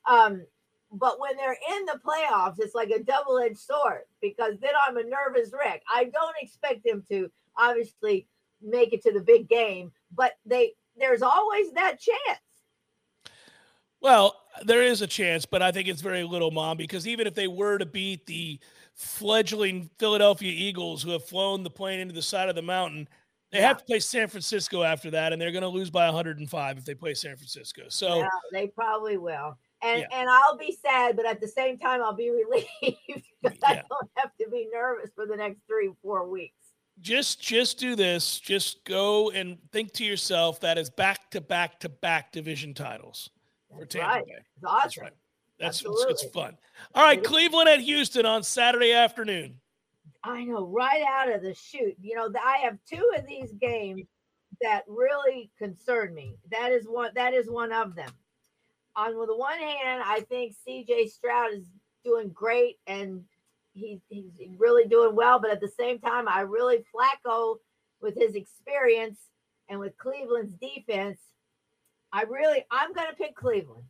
[0.09, 0.45] Um,
[0.91, 5.03] but when they're in the playoffs, it's like a double-edged sword because then I'm a
[5.03, 5.83] nervous wreck.
[5.87, 8.27] I don't expect them to obviously
[8.61, 12.39] make it to the big game, but they there's always that chance.
[14.01, 17.35] Well, there is a chance, but I think it's very little, mom, because even if
[17.35, 18.59] they were to beat the
[18.95, 23.07] fledgling Philadelphia Eagles who have flown the plane into the side of the mountain,
[23.51, 26.77] they have to play San Francisco after that, and they're going to lose by 105
[26.77, 27.83] if they play San Francisco.
[27.89, 29.57] So, Yeah, they probably will.
[29.81, 30.07] And Yeah.
[30.19, 32.67] and I'll be sad, but at the same time, I'll be relieved
[33.41, 36.55] because I don't have to be nervous for the next three, four weeks.
[37.01, 41.79] just just do this just go and think to yourself that is back to back
[41.79, 43.29] to back division titles
[43.71, 44.25] for That's Tampa right.
[44.25, 44.33] Bay.
[44.65, 44.79] Awesome.
[44.83, 45.13] That's right.
[45.59, 46.29] That's it's, it's Absolutely.
[46.41, 46.57] fun.
[46.95, 49.59] All right, Cleveland at Houston on Saturday afternoon.
[50.23, 51.95] I know, right out of the chute.
[52.01, 54.03] You know, I have two of these games
[54.61, 56.35] that really concern me.
[56.51, 57.11] That is one.
[57.15, 58.11] That is one of them.
[58.95, 61.07] On the one hand, I think C.J.
[61.07, 61.67] Stroud is
[62.03, 63.23] doing great and
[63.73, 65.39] he's he's really doing well.
[65.39, 67.57] But at the same time, I really Flacco
[68.01, 69.19] with his experience
[69.69, 71.19] and with Cleveland's defense.
[72.11, 73.83] I really, I'm going to pick Cleveland.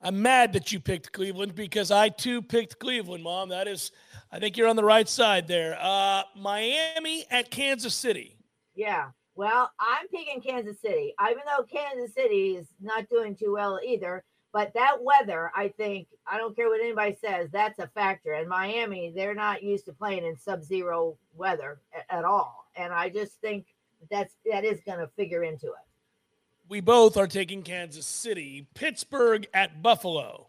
[0.00, 3.48] I'm mad that you picked Cleveland because I too picked Cleveland, Mom.
[3.50, 3.92] That is,
[4.32, 5.76] I think you're on the right side there.
[5.78, 8.36] Uh, Miami at Kansas City.
[8.74, 9.10] Yeah.
[9.34, 14.24] Well, I'm picking Kansas City, even though Kansas City is not doing too well either.
[14.52, 18.34] But that weather, I think, I don't care what anybody says, that's a factor.
[18.34, 22.66] And Miami, they're not used to playing in sub-zero weather a- at all.
[22.76, 23.66] And I just think
[24.10, 25.86] that's that is going to figure into it.
[26.68, 28.66] We both are taking Kansas City.
[28.74, 30.48] Pittsburgh at Buffalo.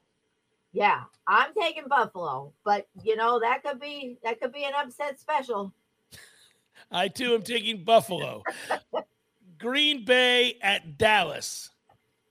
[0.74, 5.20] Yeah, I'm taking Buffalo, but you know that could be that could be an upset
[5.20, 5.72] special.
[6.92, 8.44] I too am taking Buffalo.
[9.60, 11.70] Green Bay at Dallas.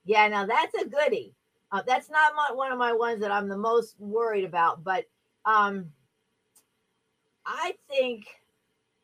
[0.05, 1.33] Yeah, now that's a goodie.
[1.71, 5.05] Uh, that's not my, one of my ones that I'm the most worried about, but
[5.45, 5.89] um,
[7.45, 8.25] I think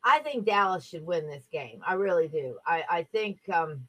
[0.04, 1.80] I think Dallas should win this game.
[1.86, 2.56] I really do.
[2.66, 3.88] I I think um,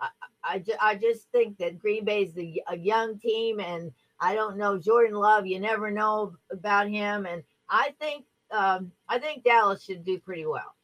[0.00, 0.08] I
[0.44, 4.56] I, ju- I just think that Green Bay's the, a young team, and I don't
[4.56, 5.46] know Jordan Love.
[5.46, 10.46] You never know about him, and I think um, I think Dallas should do pretty
[10.46, 10.74] well.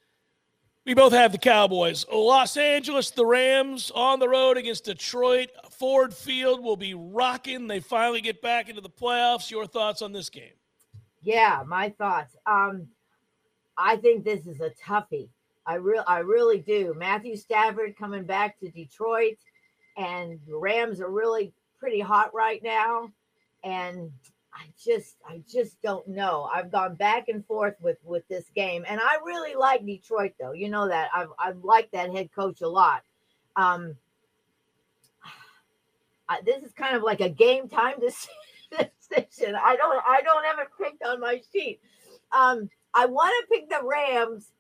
[0.85, 2.05] We both have the Cowboys.
[2.13, 5.49] Los Angeles, the Rams on the road against Detroit.
[5.71, 7.67] Ford Field will be rocking.
[7.67, 9.51] They finally get back into the playoffs.
[9.51, 10.53] Your thoughts on this game?
[11.23, 12.37] Yeah, my thoughts.
[12.47, 12.89] Um,
[13.79, 15.31] I think this is a toughie.
[15.67, 16.95] I real I really do.
[16.97, 19.39] Matthew Stafford coming back to Detroit,
[19.97, 23.11] and the Rams are really pretty hot right now.
[23.65, 24.13] And
[24.55, 26.49] I just I just don't know.
[26.55, 30.53] I've gone back and forth with with this game, and I really like Detroit though.
[30.53, 33.03] You know that I've I've liked that head coach a lot.
[33.57, 33.97] Um,
[36.29, 39.57] I, this is kind of like a game time decision.
[39.57, 41.81] I don't I don't have it picked on my sheet.
[42.31, 44.53] Um, I want to pick the Rams,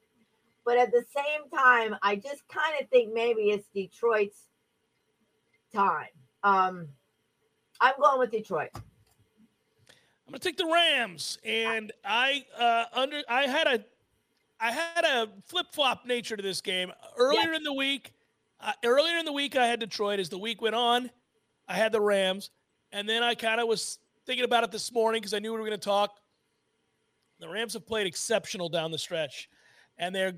[0.65, 4.49] but at the same time, I just kind of think maybe it's Detroit's
[5.73, 6.09] time.
[6.43, 6.89] Um,
[7.81, 8.71] I'm going with Detroit.
[10.35, 13.85] I'm gonna take the Rams, and I uh, under I had a
[14.59, 18.13] I had a flip flop nature to this game earlier in the week.
[18.61, 20.19] Uh, earlier in the week, I had Detroit.
[20.19, 21.09] As the week went on,
[21.69, 22.51] I had the Rams,
[22.91, 25.61] and then I kind of was thinking about it this morning because I knew we
[25.61, 26.19] were going to talk.
[27.39, 29.49] The Rams have played exceptional down the stretch,
[29.99, 30.35] and they're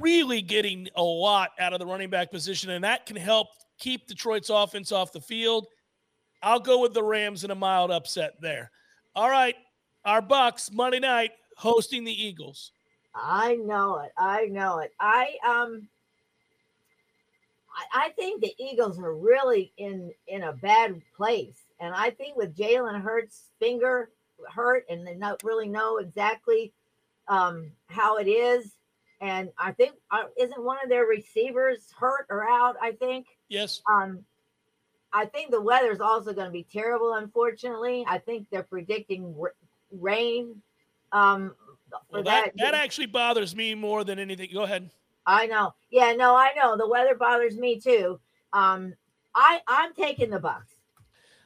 [0.00, 4.06] really getting a lot out of the running back position, and that can help keep
[4.06, 5.66] Detroit's offense off the field.
[6.42, 8.70] I'll go with the Rams in a mild upset there.
[9.16, 9.54] All right,
[10.04, 12.72] our Bucks Monday night hosting the Eagles.
[13.14, 14.10] I know it.
[14.18, 14.92] I know it.
[14.98, 15.88] I um
[17.72, 21.60] I, I think the Eagles are really in in a bad place.
[21.78, 24.10] And I think with Jalen Hurts' finger
[24.52, 26.72] hurt and they not really know exactly
[27.28, 28.72] um how it is.
[29.20, 33.26] And I think uh, isn't one of their receivers hurt or out, I think.
[33.48, 33.80] Yes.
[33.88, 34.24] Um
[35.14, 38.04] I think the weather is also going to be terrible, unfortunately.
[38.06, 39.54] I think they're predicting r-
[39.92, 40.60] rain.
[41.12, 41.54] Um,
[42.10, 44.50] for Well, that, that actually bothers me more than anything.
[44.52, 44.90] Go ahead.
[45.24, 45.72] I know.
[45.90, 46.76] Yeah, no, I know.
[46.76, 48.18] The weather bothers me too.
[48.52, 48.94] Um,
[49.34, 50.74] I I'm taking the Bucks.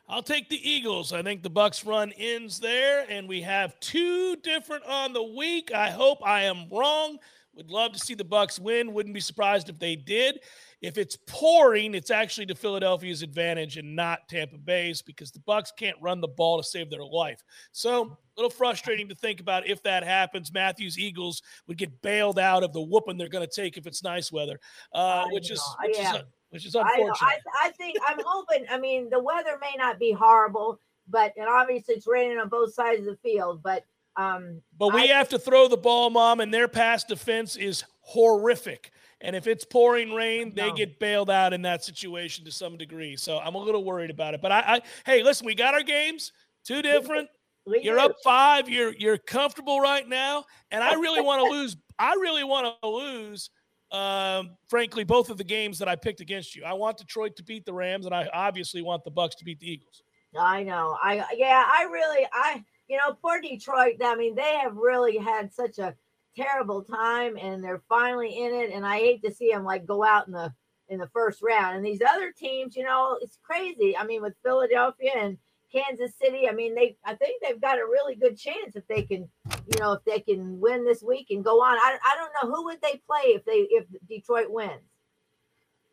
[0.08, 1.12] I'll take the Eagles.
[1.12, 5.70] I think the Bucks run ends there, and we have two different on the week.
[5.72, 7.18] I hope I am wrong.
[7.58, 8.92] Would love to see the Bucks win.
[8.92, 10.38] Wouldn't be surprised if they did.
[10.80, 15.72] If it's pouring, it's actually to Philadelphia's advantage and not Tampa Bay's because the Bucks
[15.76, 17.42] can't run the ball to save their life.
[17.72, 20.52] So a little frustrating to think about if that happens.
[20.52, 24.04] Matthews Eagles would get bailed out of the whooping they're going to take if it's
[24.04, 24.60] nice weather,
[24.92, 26.14] uh, which is which Yeah.
[26.14, 27.18] is which is I, unfortunate.
[27.28, 28.66] I I think I'm hoping.
[28.70, 30.78] I mean, the weather may not be horrible,
[31.08, 33.64] but and obviously it's raining on both sides of the field.
[33.64, 33.84] But
[34.18, 38.90] um, But we have to throw the ball, mom, and their pass defense is horrific.
[39.20, 40.74] And if it's pouring rain, they No.
[40.74, 43.16] get bailed out in that situation to some degree.
[43.16, 44.42] So I'm a little worried about it.
[44.42, 46.32] But I, I hey, listen, we got our games,
[46.64, 47.28] two different.
[47.66, 48.68] You're up five.
[48.68, 51.76] You're you're comfortable right now, and I really want to lose.
[51.98, 53.50] I really want to lose.
[53.90, 56.62] Um, frankly, both of the games that I picked against you.
[56.64, 59.60] I want Detroit to beat the Rams, and I obviously want the Bucks to beat
[59.60, 60.02] the Eagles.
[60.38, 60.96] I know.
[61.02, 65.52] I yeah, I really I you know, poor Detroit, I mean, they have really had
[65.52, 65.94] such a
[66.36, 70.04] terrible time and they're finally in it and I hate to see them like go
[70.04, 70.52] out in the
[70.88, 71.76] in the first round.
[71.76, 73.96] And these other teams, you know, it's crazy.
[73.96, 75.36] I mean, with Philadelphia and
[75.70, 79.02] Kansas City, I mean, they I think they've got a really good chance if they
[79.02, 81.76] can, you know, if they can win this week and go on.
[81.76, 84.80] I, I don't know who would they play if they if Detroit wins.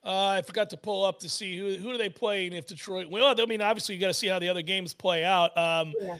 [0.05, 2.67] Uh, I forgot to pull up to see who who do they play and if
[2.67, 3.09] Detroit.
[3.09, 5.57] Well, I mean, obviously you got to see how the other games play out.
[5.57, 6.17] Um, Yeah.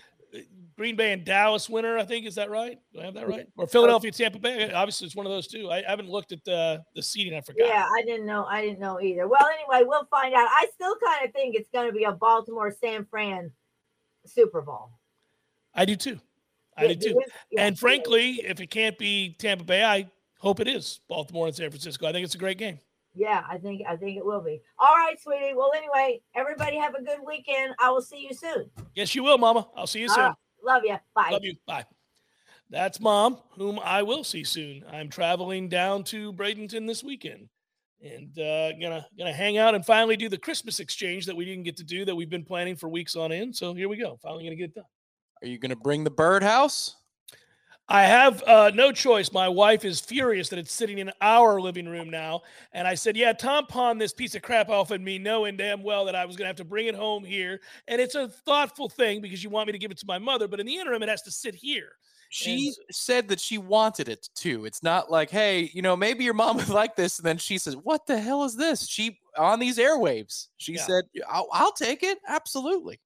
[0.77, 2.77] Green Bay and Dallas winner, I think, is that right?
[2.93, 3.47] Do I have that right?
[3.55, 4.69] Or Philadelphia, uh, Tampa Bay?
[4.71, 5.69] Obviously, it's one of those two.
[5.71, 7.33] I, I haven't looked at the the seating.
[7.33, 7.67] I forgot.
[7.67, 8.43] Yeah, I didn't know.
[8.45, 9.27] I didn't know either.
[9.27, 10.47] Well, anyway, we'll find out.
[10.49, 13.51] I still kind of think it's going to be a Baltimore San Fran
[14.25, 14.89] Super Bowl.
[15.73, 16.19] I do too.
[16.77, 17.19] I Yeah, do too.
[17.19, 20.09] is- yeah, And frankly, if it can't be Tampa Bay, I
[20.39, 22.05] hope it is Baltimore and San Francisco.
[22.05, 22.79] I think it's a great game.
[23.17, 24.61] Yeah, I think I think it will be.
[24.77, 25.53] All right, sweetie.
[25.55, 27.73] Well, anyway, everybody have a good weekend.
[27.79, 28.69] I will see you soon.
[28.93, 29.69] Yes, you will, Mama.
[29.73, 30.25] I'll see you soon.
[30.25, 30.33] Right,
[30.65, 30.97] love you.
[31.15, 31.29] Bye.
[31.31, 31.55] Love you.
[31.67, 31.85] Bye.
[32.69, 34.83] That's mom, whom I will see soon.
[34.91, 37.47] I'm traveling down to Bradenton this weekend
[38.03, 41.63] and uh, gonna gonna hang out and finally do the Christmas exchange that we didn't
[41.63, 43.55] get to do that we've been planning for weeks on end.
[43.55, 44.17] So here we go.
[44.21, 44.85] Finally gonna get it done.
[45.41, 46.95] Are you going to bring the birdhouse?
[47.87, 49.31] I have uh, no choice.
[49.31, 52.41] My wife is furious that it's sitting in our living room now.
[52.73, 55.83] And I said, Yeah, Tom pawned this piece of crap off of me, knowing damn
[55.83, 57.61] well that I was going to have to bring it home here.
[57.87, 60.47] And it's a thoughtful thing because you want me to give it to my mother.
[60.47, 61.91] But in the interim, it has to sit here.
[62.31, 64.65] She said that she wanted it too.
[64.65, 67.59] It's not like, hey, you know, maybe your mom would like this, and then she
[67.59, 70.47] says, "What the hell is this?" She on these airwaves.
[70.57, 70.81] She Yeah.
[70.81, 72.99] said, I'll, "I'll take it, absolutely."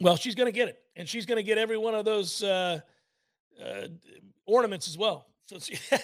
[0.00, 0.78] Well, she's going to get it.
[0.96, 2.80] And she's going to get every one of those uh,
[3.62, 3.88] uh,
[4.46, 5.26] ornaments as well.
[5.46, 5.58] So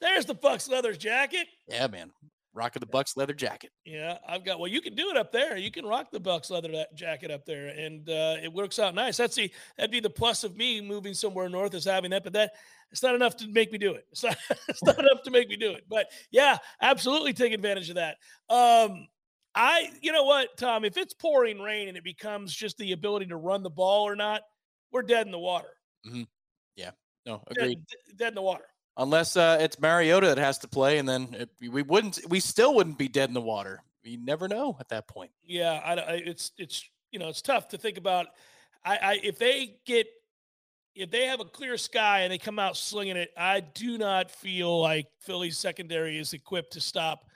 [0.00, 1.46] there's the Bucks leather jacket.
[1.68, 2.10] Yeah, man,
[2.54, 3.70] rocking the Bucks leather jacket.
[3.84, 4.58] Yeah, I've got.
[4.58, 5.56] Well, you can do it up there.
[5.56, 9.16] You can rock the Bucks leather jacket up there, and uh, it works out nice.
[9.16, 12.24] That's the that'd be the plus of me moving somewhere north is having that.
[12.24, 12.52] But that
[12.90, 14.06] it's not enough to make me do it.
[14.12, 14.36] It's not,
[14.68, 15.84] it's not enough to make me do it.
[15.88, 18.16] But yeah, absolutely take advantage of that.
[18.48, 19.08] Um,
[19.54, 20.84] I, you know what, Tom?
[20.84, 24.16] If it's pouring rain and it becomes just the ability to run the ball or
[24.16, 24.42] not,
[24.92, 25.68] we're dead in the water.
[27.26, 27.80] No, Dead, agreed.
[28.16, 28.64] dead in the water.
[28.96, 32.74] Unless uh, it's Mariota that has to play, and then it, we wouldn't, we still
[32.74, 33.82] wouldn't be dead in the water.
[34.04, 35.30] You never know at that point.
[35.44, 38.26] Yeah, I, I it's it's you know it's tough to think about.
[38.84, 40.06] I, I if they get
[40.94, 44.30] if they have a clear sky and they come out slinging it, I do not
[44.30, 47.26] feel like Philly's secondary is equipped to stop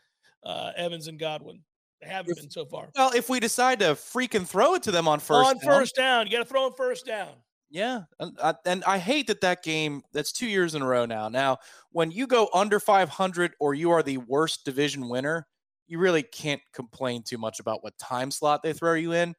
[0.44, 1.60] uh, Evans and Godwin.
[2.00, 2.90] They haven't been so far.
[2.94, 5.96] Well, if we decide to freaking throw it to them on first on down, first
[5.96, 7.30] down, you got to throw them first down.
[7.70, 10.02] Yeah, and I, and I hate that that game.
[10.12, 11.28] That's two years in a row now.
[11.28, 11.58] Now,
[11.92, 15.46] when you go under 500 or you are the worst division winner,
[15.86, 19.34] you really can't complain too much about what time slot they throw you in.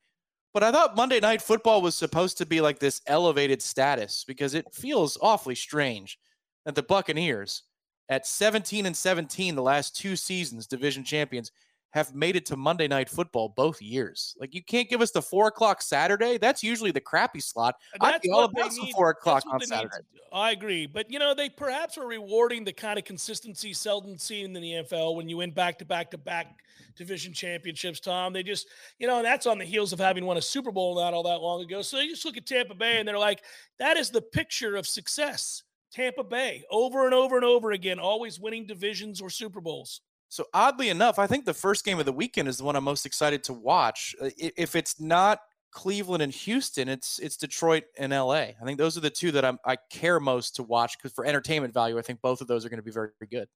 [0.53, 4.53] But I thought Monday Night Football was supposed to be like this elevated status because
[4.53, 6.19] it feels awfully strange
[6.65, 7.63] that the Buccaneers,
[8.09, 11.51] at 17 and 17, the last two seasons, division champions,
[11.91, 14.35] have made it to Monday Night Football both years.
[14.39, 16.37] Like you can't give us the four o'clock Saturday.
[16.37, 17.75] That's usually the crappy slot.
[17.99, 20.05] I'd be all about some four o'clock on they need Saturday.
[20.31, 24.55] I agree, but you know they perhaps are rewarding the kind of consistency seldom seen
[24.55, 26.59] in the NFL when you win back to back to back
[26.95, 27.99] division championships.
[27.99, 28.67] Tom, they just
[28.99, 31.41] you know that's on the heels of having won a Super Bowl not all that
[31.41, 31.81] long ago.
[31.81, 33.43] So you just look at Tampa Bay and they're like,
[33.79, 35.63] that is the picture of success.
[35.91, 40.01] Tampa Bay over and over and over again, always winning divisions or Super Bowls.
[40.30, 42.84] So oddly enough, I think the first game of the weekend is the one I'm
[42.84, 44.15] most excited to watch.
[44.21, 45.39] Uh, If it's not
[45.71, 48.34] Cleveland and Houston, it's it's Detroit and LA.
[48.34, 51.25] I think those are the two that I'm, I care most to watch because for
[51.25, 53.49] entertainment value, I think both of those are going to be very, very good.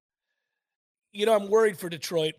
[1.11, 2.33] You know, I'm worried for Detroit.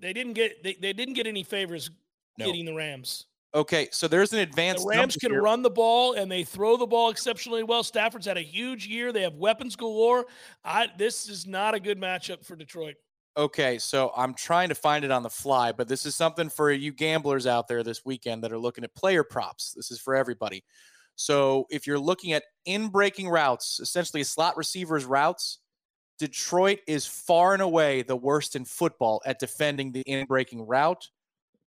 [0.00, 1.90] They didn't get they, they didn't get any favors
[2.38, 2.46] No.
[2.46, 3.26] getting the Rams.
[3.54, 4.84] Okay, so there's an advanced.
[4.84, 5.40] The Rams can here.
[5.40, 7.82] run the ball and they throw the ball exceptionally well.
[7.82, 9.12] Stafford's had a huge year.
[9.12, 10.26] They have weapons galore.
[10.64, 12.96] I this is not a good matchup for Detroit.
[13.36, 16.72] Okay, so I'm trying to find it on the fly, but this is something for
[16.72, 19.74] you gamblers out there this weekend that are looking at player props.
[19.76, 20.64] This is for everybody.
[21.16, 25.58] So if you're looking at in breaking routes, essentially slot receivers' routes,
[26.18, 31.10] Detroit is far and away the worst in football at defending the in breaking route.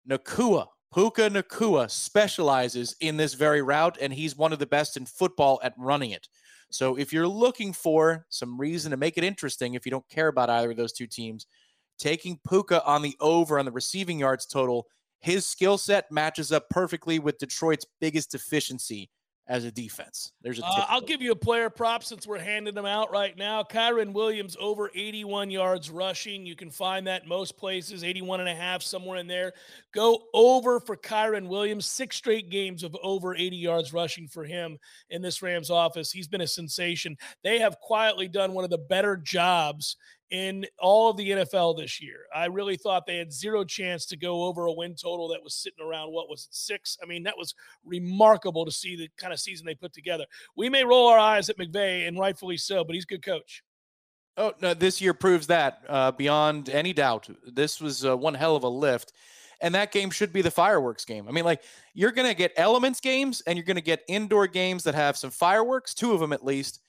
[0.09, 5.07] Nacua, Puka Nacua specializes in this very route, and he's one of the best in
[5.07, 6.27] football at running it.
[6.71, 10.29] So if you're looking for some reason to make it interesting, if you don't care
[10.29, 11.47] about either of those two teams,
[11.99, 14.87] taking Puka on the over on the receiving yards total,
[15.21, 19.11] his skill set matches up perfectly with Detroit's biggest deficiency
[19.51, 20.33] as a defense.
[20.43, 20.65] There's a.
[20.65, 23.65] Uh, I'll give you a player prop since we're handing them out right now.
[23.65, 26.47] Kyren Williams over 81 yards rushing.
[26.47, 29.53] You can find that most places, 81 and a half, somewhere in there.
[29.93, 31.85] Go over for Kyren Williams.
[31.85, 34.79] Six straight games of over 80 yards rushing for him
[35.11, 36.13] in this Rams office.
[36.13, 37.17] He's been a sensation.
[37.43, 39.97] They have quietly done one of the better jobs
[40.31, 42.21] in all of the NFL this year.
[42.35, 45.55] I really thought they had zero chance to go over a win total that was
[45.55, 46.97] sitting around what was it six?
[47.03, 47.55] I mean, that was
[47.85, 50.25] remarkable to see the kind of season they put together.
[50.57, 53.65] We may roll our eyes at McVay, and rightfully so, but he's a good coach.
[54.37, 57.29] Oh no, this year proves that uh, beyond any doubt.
[57.47, 59.13] This was uh, one hell of a lift,
[59.61, 61.27] and that game should be the fireworks game.
[61.29, 61.63] I mean, like
[61.93, 65.17] you're going to get elements games, and you're going to get indoor games that have
[65.17, 66.81] some fireworks, two of them at least.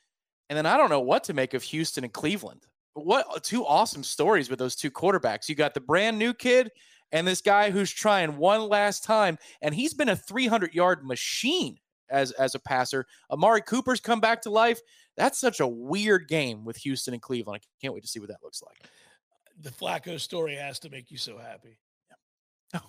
[0.50, 2.68] And then I don't know what to make of Houston and Cleveland.
[2.94, 5.48] What uh, two awesome stories with those two quarterbacks.
[5.48, 6.72] You got the brand new kid
[7.12, 11.78] and this guy who's trying one last time, and he's been a 300 yard machine
[12.10, 13.06] as as a passer.
[13.32, 14.80] Amari Cooper's come back to life.
[15.18, 17.62] That's such a weird game with Houston and Cleveland.
[17.64, 18.90] I can't wait to see what that looks like.
[19.60, 21.78] The Flacco story has to make you so happy.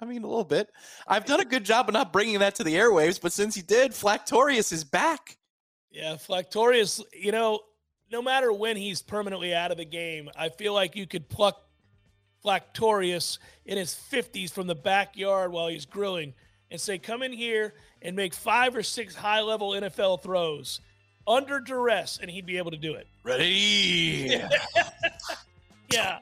[0.00, 0.70] I mean, a little bit.
[1.06, 3.62] I've done a good job of not bringing that to the airwaves, but since he
[3.62, 5.36] did, Flactorius is back.
[5.90, 7.60] Yeah, Flactorius, you know,
[8.10, 11.62] no matter when he's permanently out of the game, I feel like you could pluck
[12.44, 16.34] Flactorius in his 50s from the backyard while he's grilling
[16.70, 20.80] and say, come in here and make five or six high level NFL throws
[21.26, 23.06] under duress, and he'd be able to do it.
[23.22, 24.40] Ready?
[25.90, 26.18] Yeah.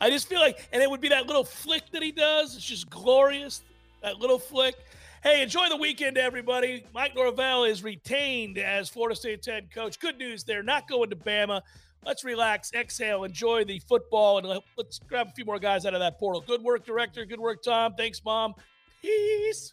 [0.00, 2.56] I just feel like, and it would be that little flick that he does.
[2.56, 3.62] It's just glorious.
[4.02, 4.74] That little flick.
[5.22, 6.84] Hey, enjoy the weekend, everybody.
[6.92, 10.00] Mike Norvell is retained as Florida State's head coach.
[10.00, 11.62] Good news there, not going to Bama.
[12.04, 15.94] Let's relax, exhale, enjoy the football, and let- let's grab a few more guys out
[15.94, 16.40] of that portal.
[16.40, 17.24] Good work, director.
[17.24, 17.94] Good work, Tom.
[17.94, 18.56] Thanks, Mom.
[19.00, 19.72] Peace.